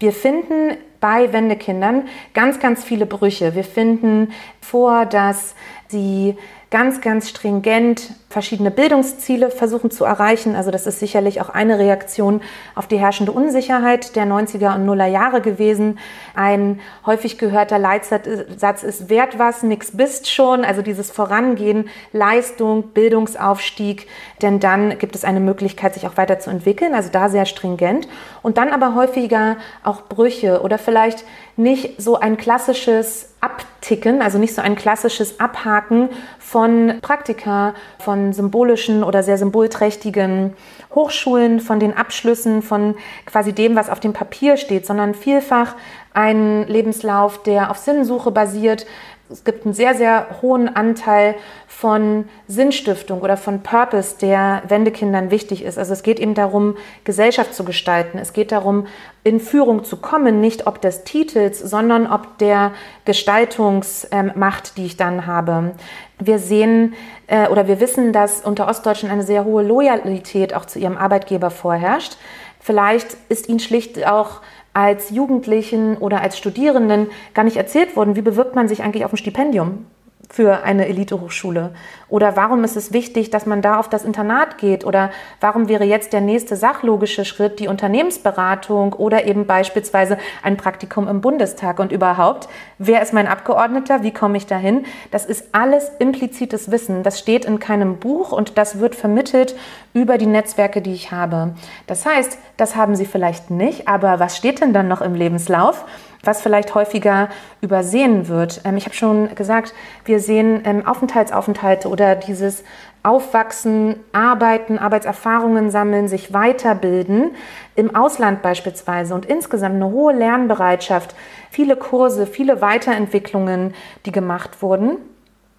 [0.00, 3.54] Wir finden bei Wendekindern ganz, ganz viele Brüche.
[3.54, 4.32] Wir finden
[4.62, 5.54] vor, dass
[5.88, 6.38] sie
[6.72, 10.56] ganz, ganz stringent verschiedene Bildungsziele versuchen zu erreichen.
[10.56, 12.40] Also das ist sicherlich auch eine Reaktion
[12.74, 15.98] auf die herrschende Unsicherheit der 90er und Nuller Jahre gewesen.
[16.34, 20.64] Ein häufig gehörter Leitsatz ist wert was, nix bist schon.
[20.64, 24.08] Also dieses Vorangehen, Leistung, Bildungsaufstieg,
[24.40, 26.94] denn dann gibt es eine Möglichkeit, sich auch weiterzuentwickeln.
[26.94, 28.08] Also da sehr stringent.
[28.40, 31.24] Und dann aber häufiger auch Brüche oder vielleicht
[31.56, 39.02] nicht so ein klassisches Abticken, also nicht so ein klassisches Abhaken von Praktika, von symbolischen
[39.02, 40.54] oder sehr symbolträchtigen
[40.94, 42.94] Hochschulen, von den Abschlüssen, von
[43.26, 45.74] quasi dem, was auf dem Papier steht, sondern vielfach
[46.14, 48.86] ein Lebenslauf, der auf Sinnsuche basiert,
[49.32, 51.34] es gibt einen sehr, sehr hohen Anteil
[51.66, 55.78] von Sinnstiftung oder von Purpose, der Wendekindern wichtig ist.
[55.78, 58.18] Also es geht eben darum, Gesellschaft zu gestalten.
[58.18, 58.86] Es geht darum,
[59.24, 62.72] in Führung zu kommen, nicht ob des Titels, sondern ob der
[63.04, 65.72] Gestaltungsmacht, die ich dann habe.
[66.18, 66.94] Wir sehen
[67.26, 71.50] äh, oder wir wissen, dass unter Ostdeutschen eine sehr hohe Loyalität auch zu ihrem Arbeitgeber
[71.50, 72.16] vorherrscht.
[72.60, 74.40] Vielleicht ist ihnen schlicht auch
[74.74, 79.12] als Jugendlichen oder als Studierenden gar nicht erzählt worden, wie bewirbt man sich eigentlich auf
[79.12, 79.86] ein Stipendium
[80.32, 81.74] für eine Elitehochschule?
[82.08, 84.84] Oder warum ist es wichtig, dass man da auf das Internat geht?
[84.84, 85.10] Oder
[85.40, 91.20] warum wäre jetzt der nächste sachlogische Schritt die Unternehmensberatung oder eben beispielsweise ein Praktikum im
[91.20, 91.78] Bundestag?
[91.78, 94.02] Und überhaupt, wer ist mein Abgeordneter?
[94.02, 94.86] Wie komme ich dahin?
[95.10, 97.02] Das ist alles implizites Wissen.
[97.02, 99.54] Das steht in keinem Buch und das wird vermittelt
[99.92, 101.54] über die Netzwerke, die ich habe.
[101.86, 105.84] Das heißt, das haben Sie vielleicht nicht, aber was steht denn dann noch im Lebenslauf?
[106.22, 107.28] Was vielleicht häufiger
[107.60, 108.60] übersehen wird.
[108.64, 112.64] Ähm, ich habe schon gesagt, wir sehen ähm, Aufenthaltsaufenthalte oder dieses
[113.02, 117.32] Aufwachsen, Arbeiten, Arbeitserfahrungen sammeln, sich weiterbilden,
[117.74, 121.14] im Ausland beispielsweise und insgesamt eine hohe Lernbereitschaft,
[121.50, 123.74] viele Kurse, viele Weiterentwicklungen,
[124.06, 124.98] die gemacht wurden.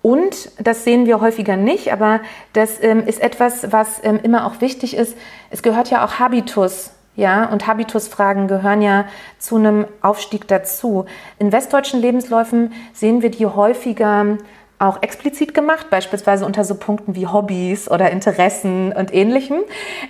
[0.01, 2.21] Und das sehen wir häufiger nicht, aber
[2.53, 5.17] das ähm, ist etwas, was ähm, immer auch wichtig ist.
[5.49, 9.05] Es gehört ja auch Habitus ja, und Habitusfragen gehören ja
[9.37, 11.05] zu einem Aufstieg dazu.
[11.37, 14.37] In westdeutschen Lebensläufen sehen wir die häufiger
[14.79, 19.59] auch explizit gemacht, beispielsweise unter so Punkten wie Hobbys oder Interessen und ähnlichem.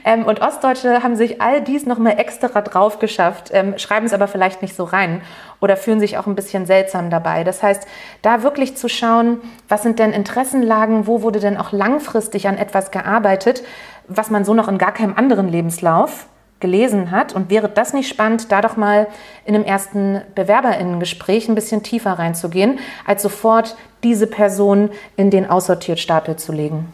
[0.03, 4.27] Ähm, und Ostdeutsche haben sich all dies nochmal extra drauf geschafft, ähm, schreiben es aber
[4.27, 5.21] vielleicht nicht so rein
[5.59, 7.43] oder fühlen sich auch ein bisschen seltsam dabei.
[7.43, 7.85] Das heißt,
[8.21, 12.89] da wirklich zu schauen, was sind denn Interessenlagen, wo wurde denn auch langfristig an etwas
[12.89, 13.63] gearbeitet,
[14.07, 16.27] was man so noch in gar keinem anderen Lebenslauf
[16.63, 17.35] gelesen hat.
[17.35, 19.07] Und wäre das nicht spannend, da doch mal
[19.45, 26.37] in einem ersten Bewerberinnengespräch ein bisschen tiefer reinzugehen, als sofort diese Person in den Aussortiertstapel
[26.37, 26.87] zu legen?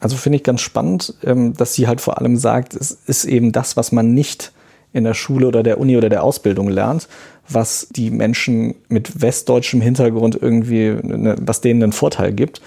[0.00, 3.52] Also finde ich ganz spannend, ähm, dass sie halt vor allem sagt, es ist eben
[3.52, 4.52] das, was man nicht
[4.92, 7.08] in der Schule oder der Uni oder der Ausbildung lernt,
[7.48, 12.60] was die Menschen mit westdeutschem Hintergrund irgendwie, was denen einen Vorteil gibt.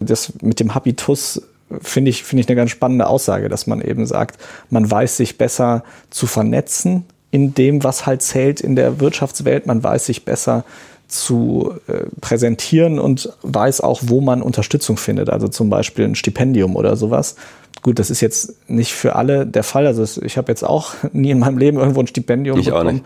[0.00, 1.42] Das mit dem Habitus
[1.80, 4.40] finde ich, finde ich eine ganz spannende Aussage, dass man eben sagt,
[4.70, 9.66] man weiß sich besser zu vernetzen in dem, was halt zählt in der Wirtschaftswelt.
[9.66, 10.64] Man weiß sich besser
[11.08, 15.30] zu äh, präsentieren und weiß auch, wo man Unterstützung findet.
[15.30, 17.36] Also zum Beispiel ein Stipendium oder sowas.
[17.82, 19.86] Gut, das ist jetzt nicht für alle der Fall.
[19.86, 22.86] Also ich habe jetzt auch nie in meinem Leben irgendwo ein Stipendium ich bekommen.
[22.86, 23.04] Auch nicht.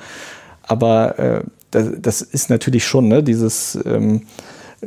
[0.62, 1.40] Aber äh,
[1.70, 4.22] das, das, ist natürlich schon ne, dieses ähm,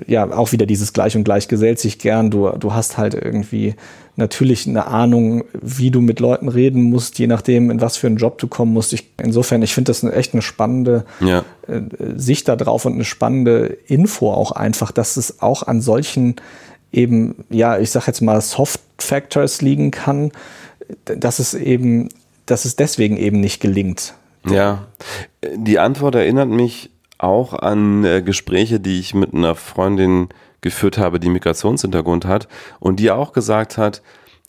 [0.08, 2.32] ja auch wieder dieses Gleich und Gleich gesellt sich gern.
[2.32, 3.76] Du, du hast halt irgendwie
[4.16, 8.18] natürlich eine Ahnung, wie du mit Leuten reden musst, je nachdem, in was für einen
[8.18, 8.93] Job du kommen musst.
[8.93, 11.43] Ich, insofern, ich finde das eine, echt eine spannende ja.
[11.68, 11.82] äh,
[12.16, 16.36] Sicht darauf und eine spannende Info auch einfach, dass es auch an solchen
[16.91, 20.32] eben, ja, ich sag jetzt mal Soft Factors liegen kann,
[21.04, 22.10] dass es eben,
[22.46, 24.14] dass es deswegen eben nicht gelingt.
[24.48, 24.86] Ja,
[25.56, 30.30] die Antwort erinnert mich auch an äh, Gespräche, die ich mit einer Freundin
[30.61, 32.47] geführt habe, die Migrationshintergrund hat
[32.80, 34.01] und die auch gesagt hat,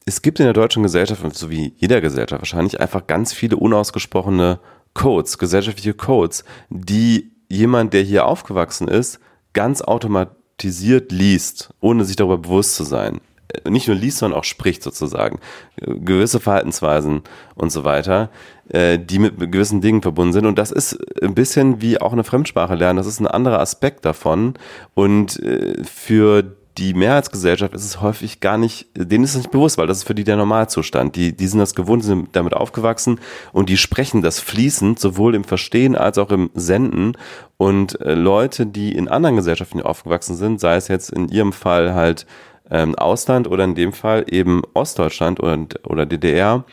[0.06, 4.60] es gibt in der deutschen Gesellschaft, so wie jeder Gesellschaft wahrscheinlich, einfach ganz viele unausgesprochene
[4.94, 9.18] Codes, gesellschaftliche Codes, die jemand, der hier aufgewachsen ist,
[9.52, 13.20] ganz automatisiert liest, ohne sich darüber bewusst zu sein.
[13.48, 15.38] Äh, nicht nur liest, sondern auch spricht sozusagen.
[15.80, 17.22] Gewisse Verhaltensweisen
[17.54, 18.30] und so weiter,
[18.68, 20.46] äh, die mit gewissen Dingen verbunden sind.
[20.46, 22.96] Und das ist ein bisschen wie auch eine Fremdsprache lernen.
[22.96, 24.54] Das ist ein anderer Aspekt davon.
[24.94, 29.78] Und äh, für die Mehrheitsgesellschaft ist es häufig gar nicht, denen ist es nicht bewusst,
[29.78, 31.16] weil das ist für die der Normalzustand.
[31.16, 33.18] Die, die sind das gewohnt, sind damit aufgewachsen
[33.54, 37.16] und die sprechen das fließend, sowohl im Verstehen als auch im Senden.
[37.56, 42.26] Und Leute, die in anderen Gesellschaften aufgewachsen sind, sei es jetzt in ihrem Fall halt
[42.70, 46.64] ähm, Ausland oder in dem Fall eben Ostdeutschland oder, oder DDR,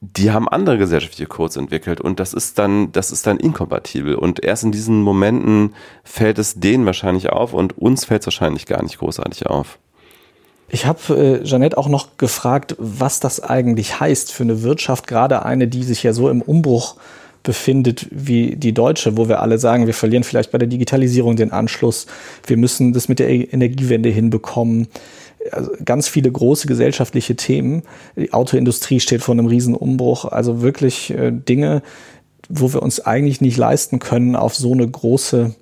[0.00, 4.14] die haben andere gesellschaftliche Codes entwickelt und das ist dann, das ist dann inkompatibel.
[4.14, 8.66] Und erst in diesen Momenten fällt es denen wahrscheinlich auf und uns fällt es wahrscheinlich
[8.66, 9.78] gar nicht großartig auf.
[10.68, 15.44] Ich habe äh, Jeanette auch noch gefragt, was das eigentlich heißt für eine Wirtschaft, gerade
[15.44, 16.96] eine, die sich ja so im Umbruch
[17.46, 21.52] befindet wie die deutsche, wo wir alle sagen, wir verlieren vielleicht bei der Digitalisierung den
[21.52, 22.06] Anschluss,
[22.46, 24.88] wir müssen das mit der Energiewende hinbekommen.
[25.52, 27.84] Also ganz viele große gesellschaftliche Themen.
[28.16, 30.24] Die Autoindustrie steht vor einem Riesenumbruch.
[30.24, 31.82] Also wirklich äh, Dinge,
[32.48, 35.54] wo wir uns eigentlich nicht leisten können, auf so eine große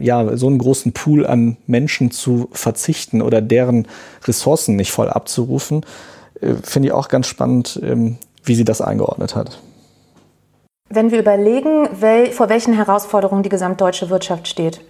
[0.00, 3.86] ja, so einen großen Pool an Menschen zu verzichten oder deren
[4.24, 5.86] Ressourcen nicht voll abzurufen,
[6.40, 9.60] äh, finde ich auch ganz spannend, ähm, wie sie das eingeordnet hat.
[10.88, 14.80] Wenn wir überlegen, wel, vor welchen Herausforderungen die gesamtdeutsche Wirtschaft steht,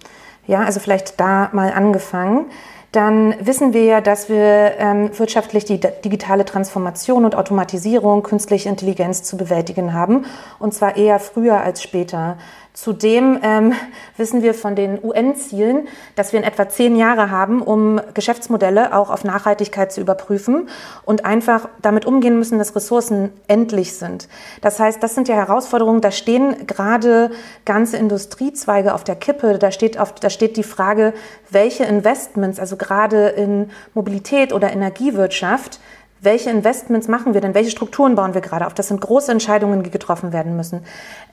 [0.47, 2.47] ja, also vielleicht da mal angefangen,
[2.93, 9.23] dann wissen wir ja, dass wir ähm, wirtschaftlich die digitale Transformation und Automatisierung, künstliche Intelligenz
[9.23, 10.25] zu bewältigen haben,
[10.59, 12.39] und zwar eher früher als später.
[12.77, 13.73] Zudem ähm,
[14.19, 19.09] wissen wir von den UN-Zielen, dass wir in etwa zehn Jahre haben, um Geschäftsmodelle auch
[19.09, 20.69] auf Nachhaltigkeit zu überprüfen
[21.07, 24.29] und einfach damit umgehen müssen, dass Ressourcen endlich sind.
[24.61, 27.31] Das heißt, das sind ja Herausforderungen, da stehen gerade
[27.65, 29.59] ganze Industriezweige auf der Kippe.
[29.59, 31.15] Da steht, auf, da steht die Frage,
[31.49, 35.81] welche Investments, also gerade in Mobilität oder Energiewirtschaft,
[36.21, 37.55] welche Investments machen wir denn?
[37.55, 38.75] Welche Strukturen bauen wir gerade auf?
[38.75, 40.81] Das sind große Entscheidungen, die getroffen werden müssen.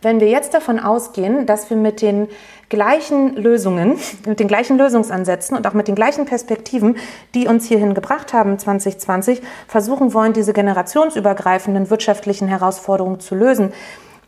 [0.02, 2.28] Wenn wir jetzt davon ausgehen, dass wir mit den
[2.70, 6.98] gleichen Lösungen, mit den gleichen Lösungsansätzen und auch mit den gleichen Perspektiven,
[7.34, 13.74] die uns hierhin gebracht haben 2020, versuchen wollen, diese generationsübergreifenden wirtschaftlichen Herausforderungen zu lösen,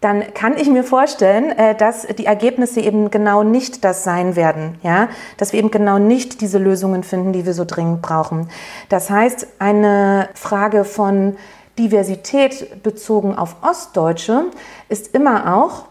[0.06, 4.78] dann kann ich mir vorstellen, äh, dass die Ergebnisse eben genau nicht das sein werden,
[4.84, 8.48] ja, dass wir eben genau nicht diese Lösungen finden, die wir so dringend brauchen.
[8.88, 11.38] Das heißt, eine Frage von
[11.80, 14.46] Diversität bezogen auf Ostdeutsche
[14.90, 15.86] ist immer auch,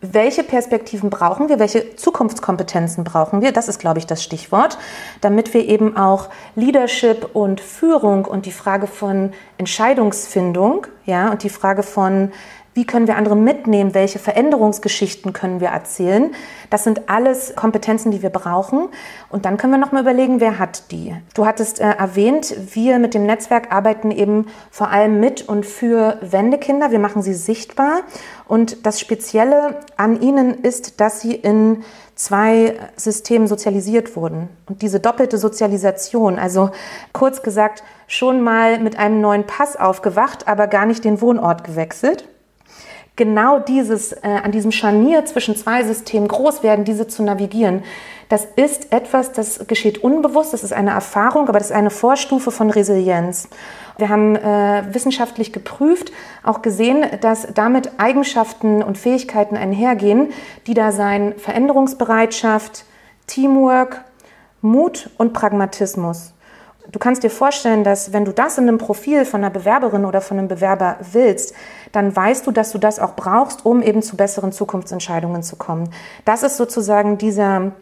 [0.00, 4.78] welche Perspektiven brauchen wir, welche Zukunftskompetenzen brauchen wir, das ist, glaube ich, das Stichwort,
[5.20, 11.50] damit wir eben auch Leadership und Führung und die Frage von Entscheidungsfindung, ja, und die
[11.50, 12.32] Frage von
[12.74, 13.94] wie können wir andere mitnehmen?
[13.94, 16.34] Welche Veränderungsgeschichten können wir erzählen?
[16.70, 18.88] Das sind alles Kompetenzen, die wir brauchen.
[19.28, 21.14] Und dann können wir noch mal überlegen, wer hat die?
[21.34, 26.16] Du hattest äh, erwähnt, wir mit dem Netzwerk arbeiten eben vor allem mit und für
[26.22, 26.90] Wendekinder.
[26.90, 28.00] Wir machen sie sichtbar.
[28.48, 34.48] Und das Spezielle an ihnen ist, dass sie in zwei Systemen sozialisiert wurden.
[34.66, 36.70] Und diese doppelte Sozialisation, also
[37.12, 42.28] kurz gesagt, schon mal mit einem neuen Pass aufgewacht, aber gar nicht den Wohnort gewechselt
[43.16, 47.82] genau dieses, äh, an diesem Scharnier zwischen zwei Systemen groß werden, diese zu navigieren,
[48.32, 52.50] das ist etwas, das geschieht unbewusst, das ist eine Erfahrung, aber das ist eine Vorstufe
[52.50, 53.46] von Resilienz.
[53.98, 60.30] Wir haben äh, wissenschaftlich geprüft, auch gesehen, dass damit Eigenschaften und Fähigkeiten einhergehen,
[60.66, 62.86] die da sein Veränderungsbereitschaft,
[63.26, 64.02] Teamwork,
[64.62, 66.32] Mut und Pragmatismus.
[66.90, 70.20] Du kannst dir vorstellen, dass wenn du das in einem Profil von einer Bewerberin oder
[70.20, 71.54] von einem Bewerber willst,
[71.92, 75.90] dann weißt du, dass du das auch brauchst, um eben zu besseren Zukunftsentscheidungen zu kommen.
[76.24, 77.72] Das ist sozusagen dieser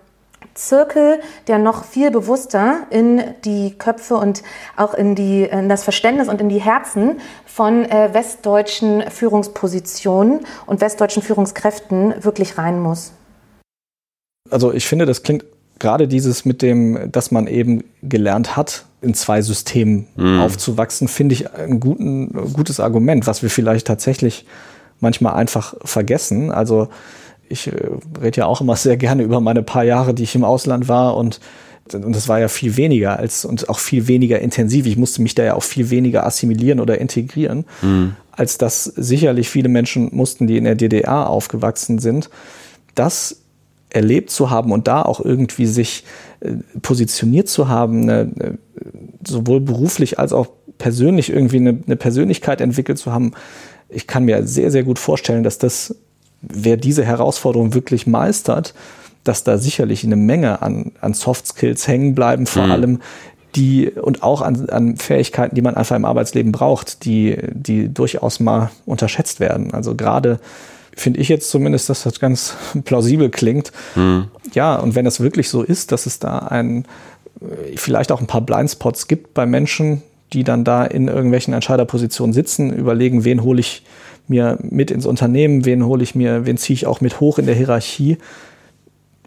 [0.54, 4.42] Zirkel, der noch viel bewusster in die Köpfe und
[4.76, 10.80] auch in, die, in das Verständnis und in die Herzen von äh, westdeutschen Führungspositionen und
[10.80, 13.12] westdeutschen Führungskräften wirklich rein muss.
[14.50, 15.44] Also ich finde, das klingt
[15.78, 20.40] gerade dieses mit dem, dass man eben gelernt hat, in zwei Systemen mhm.
[20.40, 24.44] aufzuwachsen, finde ich ein, guten, gutes Argument, was wir vielleicht tatsächlich
[25.00, 26.50] manchmal einfach vergessen.
[26.50, 26.88] Also
[27.48, 27.72] ich äh,
[28.20, 31.16] rede ja auch immer sehr gerne über meine paar Jahre, die ich im Ausland war
[31.16, 31.40] und
[31.92, 34.86] und das war ja viel weniger als und auch viel weniger intensiv.
[34.86, 38.14] Ich musste mich da ja auch viel weniger assimilieren oder integrieren, mhm.
[38.30, 42.30] als das sicherlich viele Menschen mussten, die in der DDR aufgewachsen sind.
[42.94, 43.40] Das
[43.88, 46.04] erlebt zu haben und da auch irgendwie sich
[46.82, 48.58] positioniert zu haben, eine, eine,
[49.26, 53.32] sowohl beruflich als auch persönlich irgendwie eine, eine Persönlichkeit entwickelt zu haben,
[53.88, 55.94] ich kann mir sehr, sehr gut vorstellen, dass das
[56.42, 58.74] wer diese Herausforderung wirklich meistert,
[59.24, 62.72] dass da sicherlich eine Menge an, an Soft Skills hängen bleiben, vor mhm.
[62.72, 63.00] allem
[63.56, 68.38] die und auch an, an Fähigkeiten, die man einfach im Arbeitsleben braucht, die, die durchaus
[68.40, 69.74] mal unterschätzt werden.
[69.74, 70.38] Also gerade
[71.00, 73.72] finde ich jetzt zumindest, dass das ganz plausibel klingt.
[73.96, 74.28] Mhm.
[74.52, 76.84] Ja, und wenn es wirklich so ist, dass es da ein,
[77.76, 82.72] vielleicht auch ein paar Blindspots gibt bei Menschen, die dann da in irgendwelchen Entscheiderpositionen sitzen,
[82.72, 83.82] überlegen, wen hole ich
[84.28, 87.46] mir mit ins Unternehmen, wen hole ich mir, wen ziehe ich auch mit hoch in
[87.46, 88.18] der Hierarchie.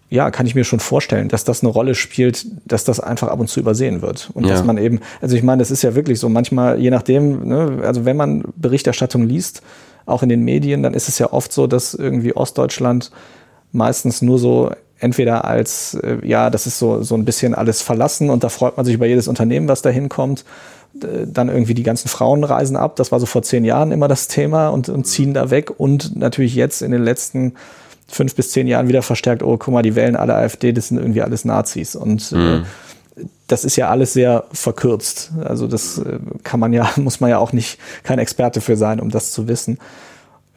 [0.09, 3.39] Ja, kann ich mir schon vorstellen, dass das eine Rolle spielt, dass das einfach ab
[3.39, 4.29] und zu übersehen wird.
[4.33, 4.51] Und ja.
[4.51, 7.79] dass man eben, also ich meine, das ist ja wirklich so, manchmal, je nachdem, ne,
[7.83, 9.63] also wenn man Berichterstattung liest,
[10.05, 13.11] auch in den Medien, dann ist es ja oft so, dass irgendwie Ostdeutschland
[13.71, 18.29] meistens nur so entweder als, äh, ja, das ist so, so ein bisschen alles verlassen
[18.29, 20.45] und da freut man sich über jedes Unternehmen, was da hinkommt
[20.93, 22.95] dann irgendwie die ganzen Frauen reisen ab.
[22.97, 25.79] Das war so vor zehn Jahren immer das Thema und, und ziehen da weg.
[25.79, 27.53] Und natürlich jetzt in den letzten
[28.07, 30.97] fünf bis zehn Jahren wieder verstärkt, oh, guck mal, die wählen alle AfD, das sind
[30.97, 31.95] irgendwie alles Nazis.
[31.95, 32.61] Und äh, mhm.
[32.61, 32.63] äh,
[33.53, 35.31] das ist ja alles sehr verkürzt.
[35.43, 38.99] Also das äh, kann man ja, muss man ja auch nicht kein Experte für sein,
[38.99, 39.77] um das zu wissen.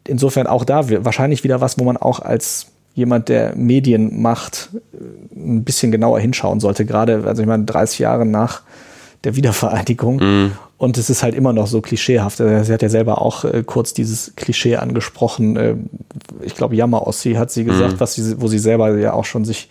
[0.08, 5.38] Insofern auch da wahrscheinlich wieder was, wo man auch als jemand, der Medien macht, äh,
[5.38, 6.86] ein bisschen genauer hinschauen sollte.
[6.86, 8.62] Gerade, also ich meine, 30 Jahre nach
[9.24, 10.16] der Wiedervereinigung.
[10.16, 10.52] Mm.
[10.78, 12.40] Und es ist halt immer noch so klischeehaft.
[12.40, 15.56] Äh, sie hat ja selber auch äh, kurz dieses Klischee angesprochen.
[15.56, 15.74] Äh,
[16.40, 18.00] ich glaube, Jammer-Ossi hat sie gesagt, mm.
[18.00, 19.68] was sie, wo sie selber ja auch schon sich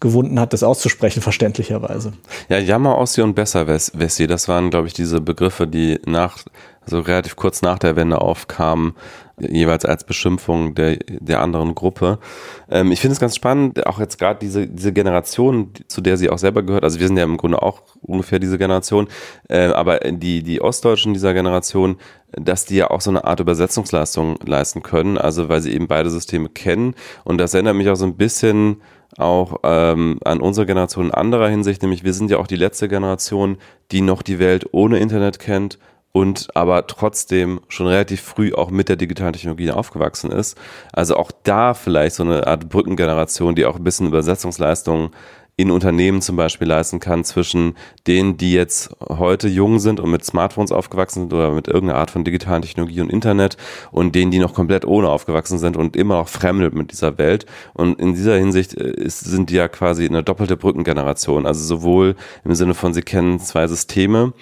[0.00, 2.12] gewunden hat, das auszusprechen, verständlicherweise.
[2.48, 6.38] Ja, Jammer-Ossi und Besser-Wessi, das waren, glaube ich, diese Begriffe, die nach,
[6.82, 8.94] also relativ kurz nach der Wende aufkamen,
[9.40, 12.18] jeweils als Beschimpfung der, der anderen Gruppe.
[12.70, 16.30] Ähm, ich finde es ganz spannend, auch jetzt gerade diese, diese Generation, zu der sie
[16.30, 19.08] auch selber gehört, also wir sind ja im Grunde auch ungefähr diese Generation,
[19.48, 21.96] äh, aber die, die Ostdeutschen dieser Generation,
[22.32, 26.10] dass die ja auch so eine Art Übersetzungsleistung leisten können, also weil sie eben beide
[26.10, 26.94] Systeme kennen
[27.24, 28.82] und das erinnert mich auch so ein bisschen
[29.18, 32.88] auch ähm, an unsere Generation in anderer Hinsicht, nämlich wir sind ja auch die letzte
[32.88, 33.58] Generation,
[33.90, 35.78] die noch die Welt ohne Internet kennt
[36.12, 40.56] und aber trotzdem schon relativ früh auch mit der digitalen Technologie aufgewachsen ist.
[40.92, 45.10] Also auch da vielleicht so eine Art Brückengeneration, die auch ein bisschen Übersetzungsleistungen
[45.58, 47.74] in Unternehmen zum Beispiel leisten kann zwischen
[48.06, 52.12] denen, die jetzt heute jung sind und mit Smartphones aufgewachsen sind oder mit irgendeiner Art
[52.12, 53.56] von digitalen Technologie und Internet
[53.90, 57.44] und denen, die noch komplett ohne aufgewachsen sind und immer noch fremdelt mit dieser Welt.
[57.74, 61.44] Und in dieser Hinsicht äh, ist, sind die ja quasi eine doppelte Brückengeneration.
[61.44, 64.34] Also sowohl im Sinne von, sie kennen zwei Systeme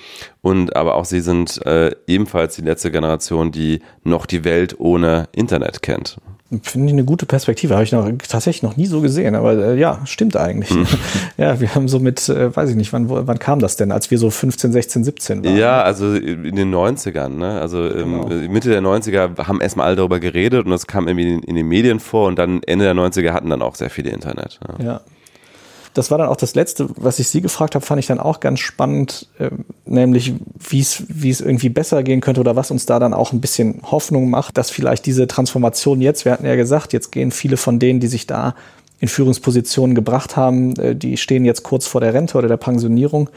[0.43, 5.31] und aber auch sie sind äh, ebenfalls die letzte Generation, die noch die Welt ohne
[5.33, 6.19] Internet kennt.
[6.63, 7.75] Finde ich eine gute Perspektive.
[7.75, 9.35] Habe ich noch, tatsächlich noch nie so gesehen.
[9.35, 10.71] Aber äh, ja, stimmt eigentlich.
[10.71, 10.87] Hm.
[11.39, 14.11] Ja, wir haben so mit, äh, weiß ich nicht, wann, wann kam das denn, als
[14.11, 15.57] wir so 15, 16, 17 waren?
[15.57, 17.29] Ja, also in den 90ern.
[17.29, 17.61] Ne?
[17.61, 18.49] Also ähm, genau.
[18.51, 21.69] Mitte der 90er haben erstmal alle darüber geredet und das kam irgendwie in, in, den
[21.69, 24.61] Medien vor und dann Ende der 90er hatten dann auch sehr viele Internet.
[24.79, 24.85] Ja.
[24.85, 25.01] ja
[25.97, 28.41] das war dann auch das Letzte, was ich Sie gefragt habe, fand ich dann auch
[28.41, 29.51] ganz spannend, äh,
[29.87, 30.35] nämlich
[30.69, 33.41] wie es wie es irgendwie besser gehen könnte oder was uns da dann auch ein
[33.41, 37.57] bisschen Hoffnung macht, dass vielleicht diese Transformation jetzt, wir hatten ja gesagt, jetzt gehen viele
[37.57, 38.55] von denen, die sich da
[39.01, 43.31] in Führungspositionen gebracht haben, äh, die stehen jetzt kurz vor der Rente oder der Pensionierung.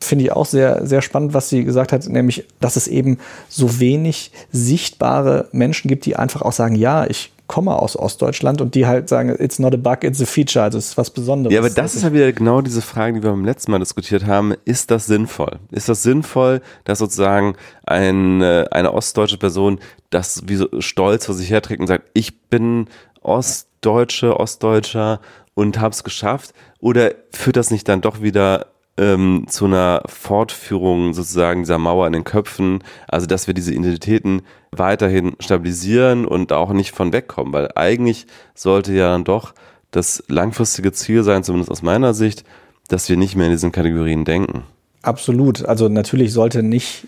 [0.00, 3.18] Finde ich auch sehr, sehr spannend, was sie gesagt hat, nämlich, dass es eben
[3.48, 8.74] so wenig sichtbare Menschen gibt, die einfach auch sagen, ja, ich komme aus Ostdeutschland und
[8.74, 11.52] die halt sagen, it's not a bug, it's a feature, also es ist was Besonderes.
[11.52, 14.26] Ja, aber das ist ja wieder genau diese Frage, die wir beim letzten Mal diskutiert
[14.26, 14.54] haben.
[14.64, 15.58] Ist das sinnvoll?
[15.72, 19.80] Ist das sinnvoll, dass sozusagen ein, eine ostdeutsche Person
[20.10, 22.86] das wie so stolz vor sich herträgt und sagt, ich bin
[23.22, 25.20] Ostdeutsche, Ostdeutscher
[25.54, 26.52] und hab's geschafft?
[26.80, 28.66] Oder führt das nicht dann doch wieder
[28.98, 34.42] ähm, zu einer Fortführung sozusagen dieser Mauer in den Köpfen, also dass wir diese Identitäten
[34.72, 39.54] weiterhin stabilisieren und auch nicht von wegkommen, weil eigentlich sollte ja dann doch
[39.90, 42.44] das langfristige Ziel sein, zumindest aus meiner Sicht,
[42.88, 44.64] dass wir nicht mehr in diesen Kategorien denken.
[45.02, 45.64] Absolut.
[45.64, 47.06] Also natürlich sollte nicht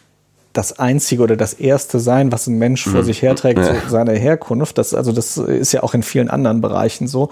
[0.52, 3.06] das einzige oder das erste sein, was ein Mensch vor mhm.
[3.06, 4.78] sich herträgt, so seine Herkunft.
[4.78, 7.30] Das, also das ist ja auch in vielen anderen Bereichen so.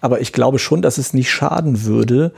[0.00, 2.32] Aber ich glaube schon, dass es nicht schaden würde,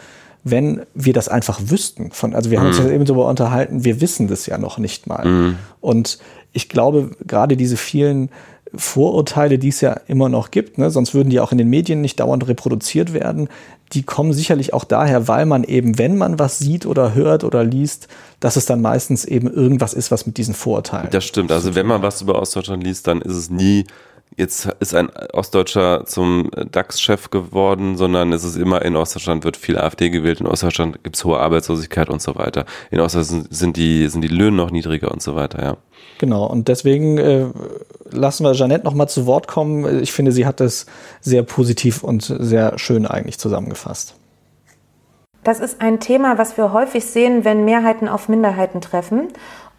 [0.44, 2.10] wenn wir das einfach wüssten.
[2.10, 2.86] Von, also wir haben uns mhm.
[2.88, 5.24] ja eben darüber unterhalten, wir wissen das ja noch nicht mal.
[5.24, 5.56] Mhm.
[5.80, 6.18] Und
[6.52, 8.30] ich glaube, gerade diese vielen
[8.74, 12.00] Vorurteile, die es ja immer noch gibt, ne, sonst würden die auch in den Medien
[12.00, 13.48] nicht dauernd reproduziert werden,
[13.92, 17.62] die kommen sicherlich auch daher, weil man eben, wenn man was sieht oder hört oder
[17.62, 18.08] liest,
[18.40, 21.08] dass es dann meistens eben irgendwas ist, was mit diesen Vorurteilen.
[21.10, 21.52] Das stimmt.
[21.52, 23.84] Also wenn man was über Ostdeutschland liest, dann ist es nie
[24.36, 29.78] jetzt ist ein Ostdeutscher zum DAX-Chef geworden, sondern es ist immer in Ostdeutschland wird viel
[29.78, 32.64] AfD gewählt, in Ostdeutschland gibt es hohe Arbeitslosigkeit und so weiter.
[32.90, 35.76] In Ostdeutschland sind die, sind die Löhne noch niedriger und so weiter, ja.
[36.18, 37.46] Genau, und deswegen äh,
[38.10, 40.02] lassen wir Jeanette nochmal zu Wort kommen.
[40.02, 40.86] Ich finde, sie hat das
[41.20, 44.14] sehr positiv und sehr schön eigentlich zusammengefasst.
[45.44, 49.28] Das ist ein Thema, was wir häufig sehen, wenn Mehrheiten auf Minderheiten treffen.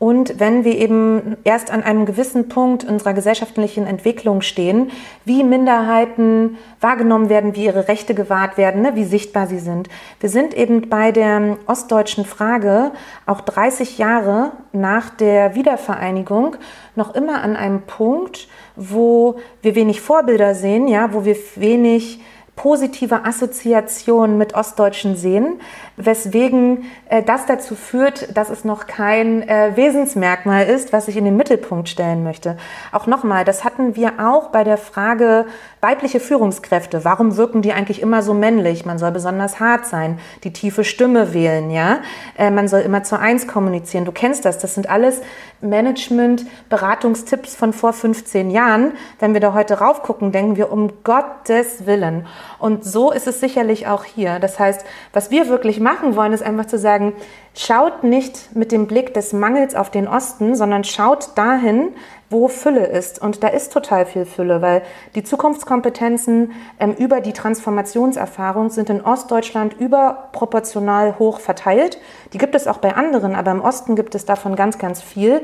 [0.03, 4.91] Und wenn wir eben erst an einem gewissen Punkt unserer gesellschaftlichen Entwicklung stehen,
[5.23, 9.87] wie Minderheiten wahrgenommen werden, wie ihre Rechte gewahrt werden, ne, wie sichtbar sie sind.
[10.19, 12.91] Wir sind eben bei der ostdeutschen Frage
[13.25, 16.57] auch 30 Jahre nach der Wiedervereinigung
[16.97, 22.19] noch immer an einem Punkt, wo wir wenig Vorbilder sehen, ja, wo wir wenig
[22.55, 25.59] positive Assoziation mit Ostdeutschen sehen,
[25.97, 31.25] weswegen äh, das dazu führt, dass es noch kein äh, Wesensmerkmal ist, was ich in
[31.25, 32.57] den Mittelpunkt stellen möchte.
[32.91, 35.45] Auch nochmal, das hatten wir auch bei der Frage
[35.81, 37.03] weibliche Führungskräfte.
[37.03, 38.85] Warum wirken die eigentlich immer so männlich?
[38.85, 42.01] Man soll besonders hart sein, die tiefe Stimme wählen, ja.
[42.37, 44.05] Äh, man soll immer zur Eins kommunizieren.
[44.05, 44.59] Du kennst das.
[44.59, 45.21] Das sind alles
[45.63, 48.93] Management-Beratungstipps von vor 15 Jahren.
[49.19, 52.27] Wenn wir da heute raufgucken, denken wir um Gottes Willen.
[52.59, 54.39] Und so ist es sicherlich auch hier.
[54.39, 57.13] Das heißt, was wir wirklich machen wollen, ist einfach zu sagen,
[57.55, 61.89] schaut nicht mit dem Blick des Mangels auf den Osten, sondern schaut dahin,
[62.33, 63.21] wo Fülle ist.
[63.21, 64.81] Und da ist total viel Fülle, weil
[65.15, 71.99] die Zukunftskompetenzen ähm, über die Transformationserfahrung sind in Ostdeutschland überproportional hoch verteilt.
[72.33, 75.41] Die gibt es auch bei anderen, aber im Osten gibt es davon ganz, ganz viel.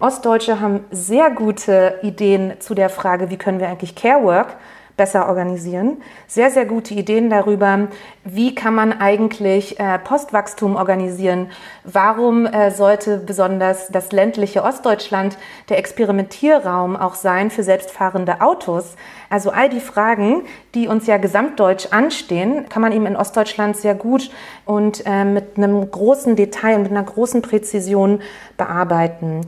[0.00, 4.56] Ostdeutsche haben sehr gute Ideen zu der Frage, wie können wir eigentlich Care Work
[4.96, 5.98] besser organisieren.
[6.28, 7.88] Sehr, sehr gute Ideen darüber,
[8.24, 11.50] wie kann man eigentlich äh, Postwachstum organisieren.
[11.82, 15.36] Warum äh, sollte besonders das ländliche Ostdeutschland
[15.68, 18.94] der Experimentierraum auch sein für selbstfahrende Autos?
[19.30, 20.42] Also all die Fragen,
[20.74, 24.30] die uns ja gesamtdeutsch anstehen, kann man eben in Ostdeutschland sehr gut
[24.64, 28.22] und äh, mit einem großen Detail und mit einer großen Präzision
[28.56, 29.40] bearbeiten.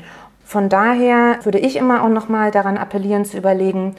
[0.44, 3.96] Von daher würde ich immer auch noch mal daran appellieren zu überlegen,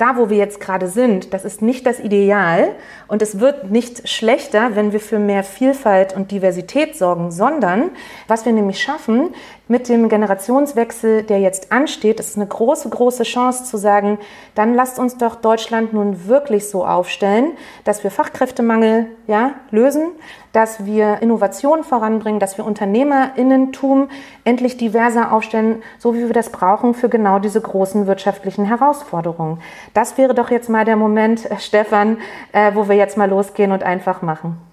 [0.00, 2.74] da, wo wir jetzt gerade sind, das ist nicht das Ideal
[3.08, 7.90] und es wird nicht schlechter, wenn wir für mehr Vielfalt und Diversität sorgen, sondern
[8.26, 9.34] was wir nämlich schaffen
[9.70, 14.18] mit dem Generationswechsel, der jetzt ansteht, ist eine große, große Chance zu sagen,
[14.56, 17.52] dann lasst uns doch Deutschland nun wirklich so aufstellen,
[17.84, 20.08] dass wir Fachkräftemangel ja, lösen,
[20.52, 24.08] dass wir Innovation voranbringen, dass wir Unternehmerinnentum
[24.42, 29.60] endlich diverser aufstellen, so wie wir das brauchen für genau diese großen wirtschaftlichen Herausforderungen.
[29.94, 32.18] Das wäre doch jetzt mal der Moment, Stefan,
[32.50, 34.69] äh, wo wir jetzt mal losgehen und einfach machen.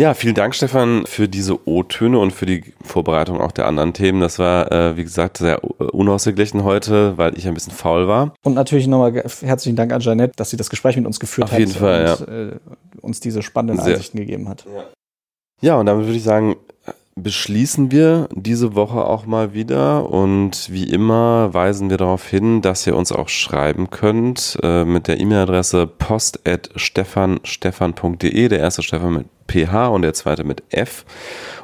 [0.00, 4.22] Ja, vielen Dank, Stefan, für diese O-Töne und für die Vorbereitung auch der anderen Themen.
[4.22, 8.32] Das war, äh, wie gesagt, sehr unausgeglichen heute, weil ich ein bisschen faul war.
[8.42, 11.52] Und natürlich nochmal herzlichen Dank an Janette, dass sie das Gespräch mit uns geführt Auf
[11.52, 12.34] hat jeden Fall, und ja.
[12.34, 12.52] äh,
[13.02, 13.96] uns diese spannenden sehr.
[13.96, 14.64] Einsichten gegeben hat.
[14.74, 14.84] Ja.
[15.60, 16.56] ja, und damit würde ich sagen,
[17.16, 22.86] beschließen wir diese Woche auch mal wieder und wie immer weisen wir darauf hin, dass
[22.86, 29.88] ihr uns auch schreiben könnt äh, mit der E-Mail-Adresse post.stefanstefan.de, der erste Stefan mit PH
[29.88, 31.04] und der zweite mit F.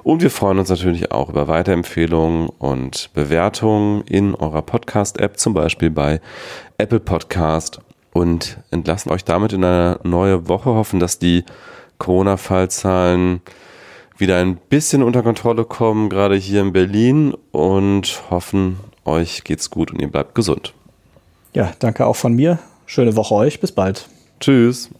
[0.02, 5.90] Und wir freuen uns natürlich auch über Weiterempfehlungen und Bewertungen in eurer Podcast-App, zum Beispiel
[5.90, 6.20] bei
[6.78, 7.80] Apple Podcast
[8.12, 11.44] und entlassen euch damit in eine neue Woche, hoffen, dass die
[11.98, 13.40] Corona-Fallzahlen
[14.18, 19.92] wieder ein bisschen unter Kontrolle kommen, gerade hier in Berlin und hoffen, euch geht's gut
[19.92, 20.72] und ihr bleibt gesund.
[21.52, 22.58] Ja, danke auch von mir.
[22.86, 23.60] Schöne Woche euch.
[23.60, 24.08] Bis bald.
[24.40, 24.90] Tschüss.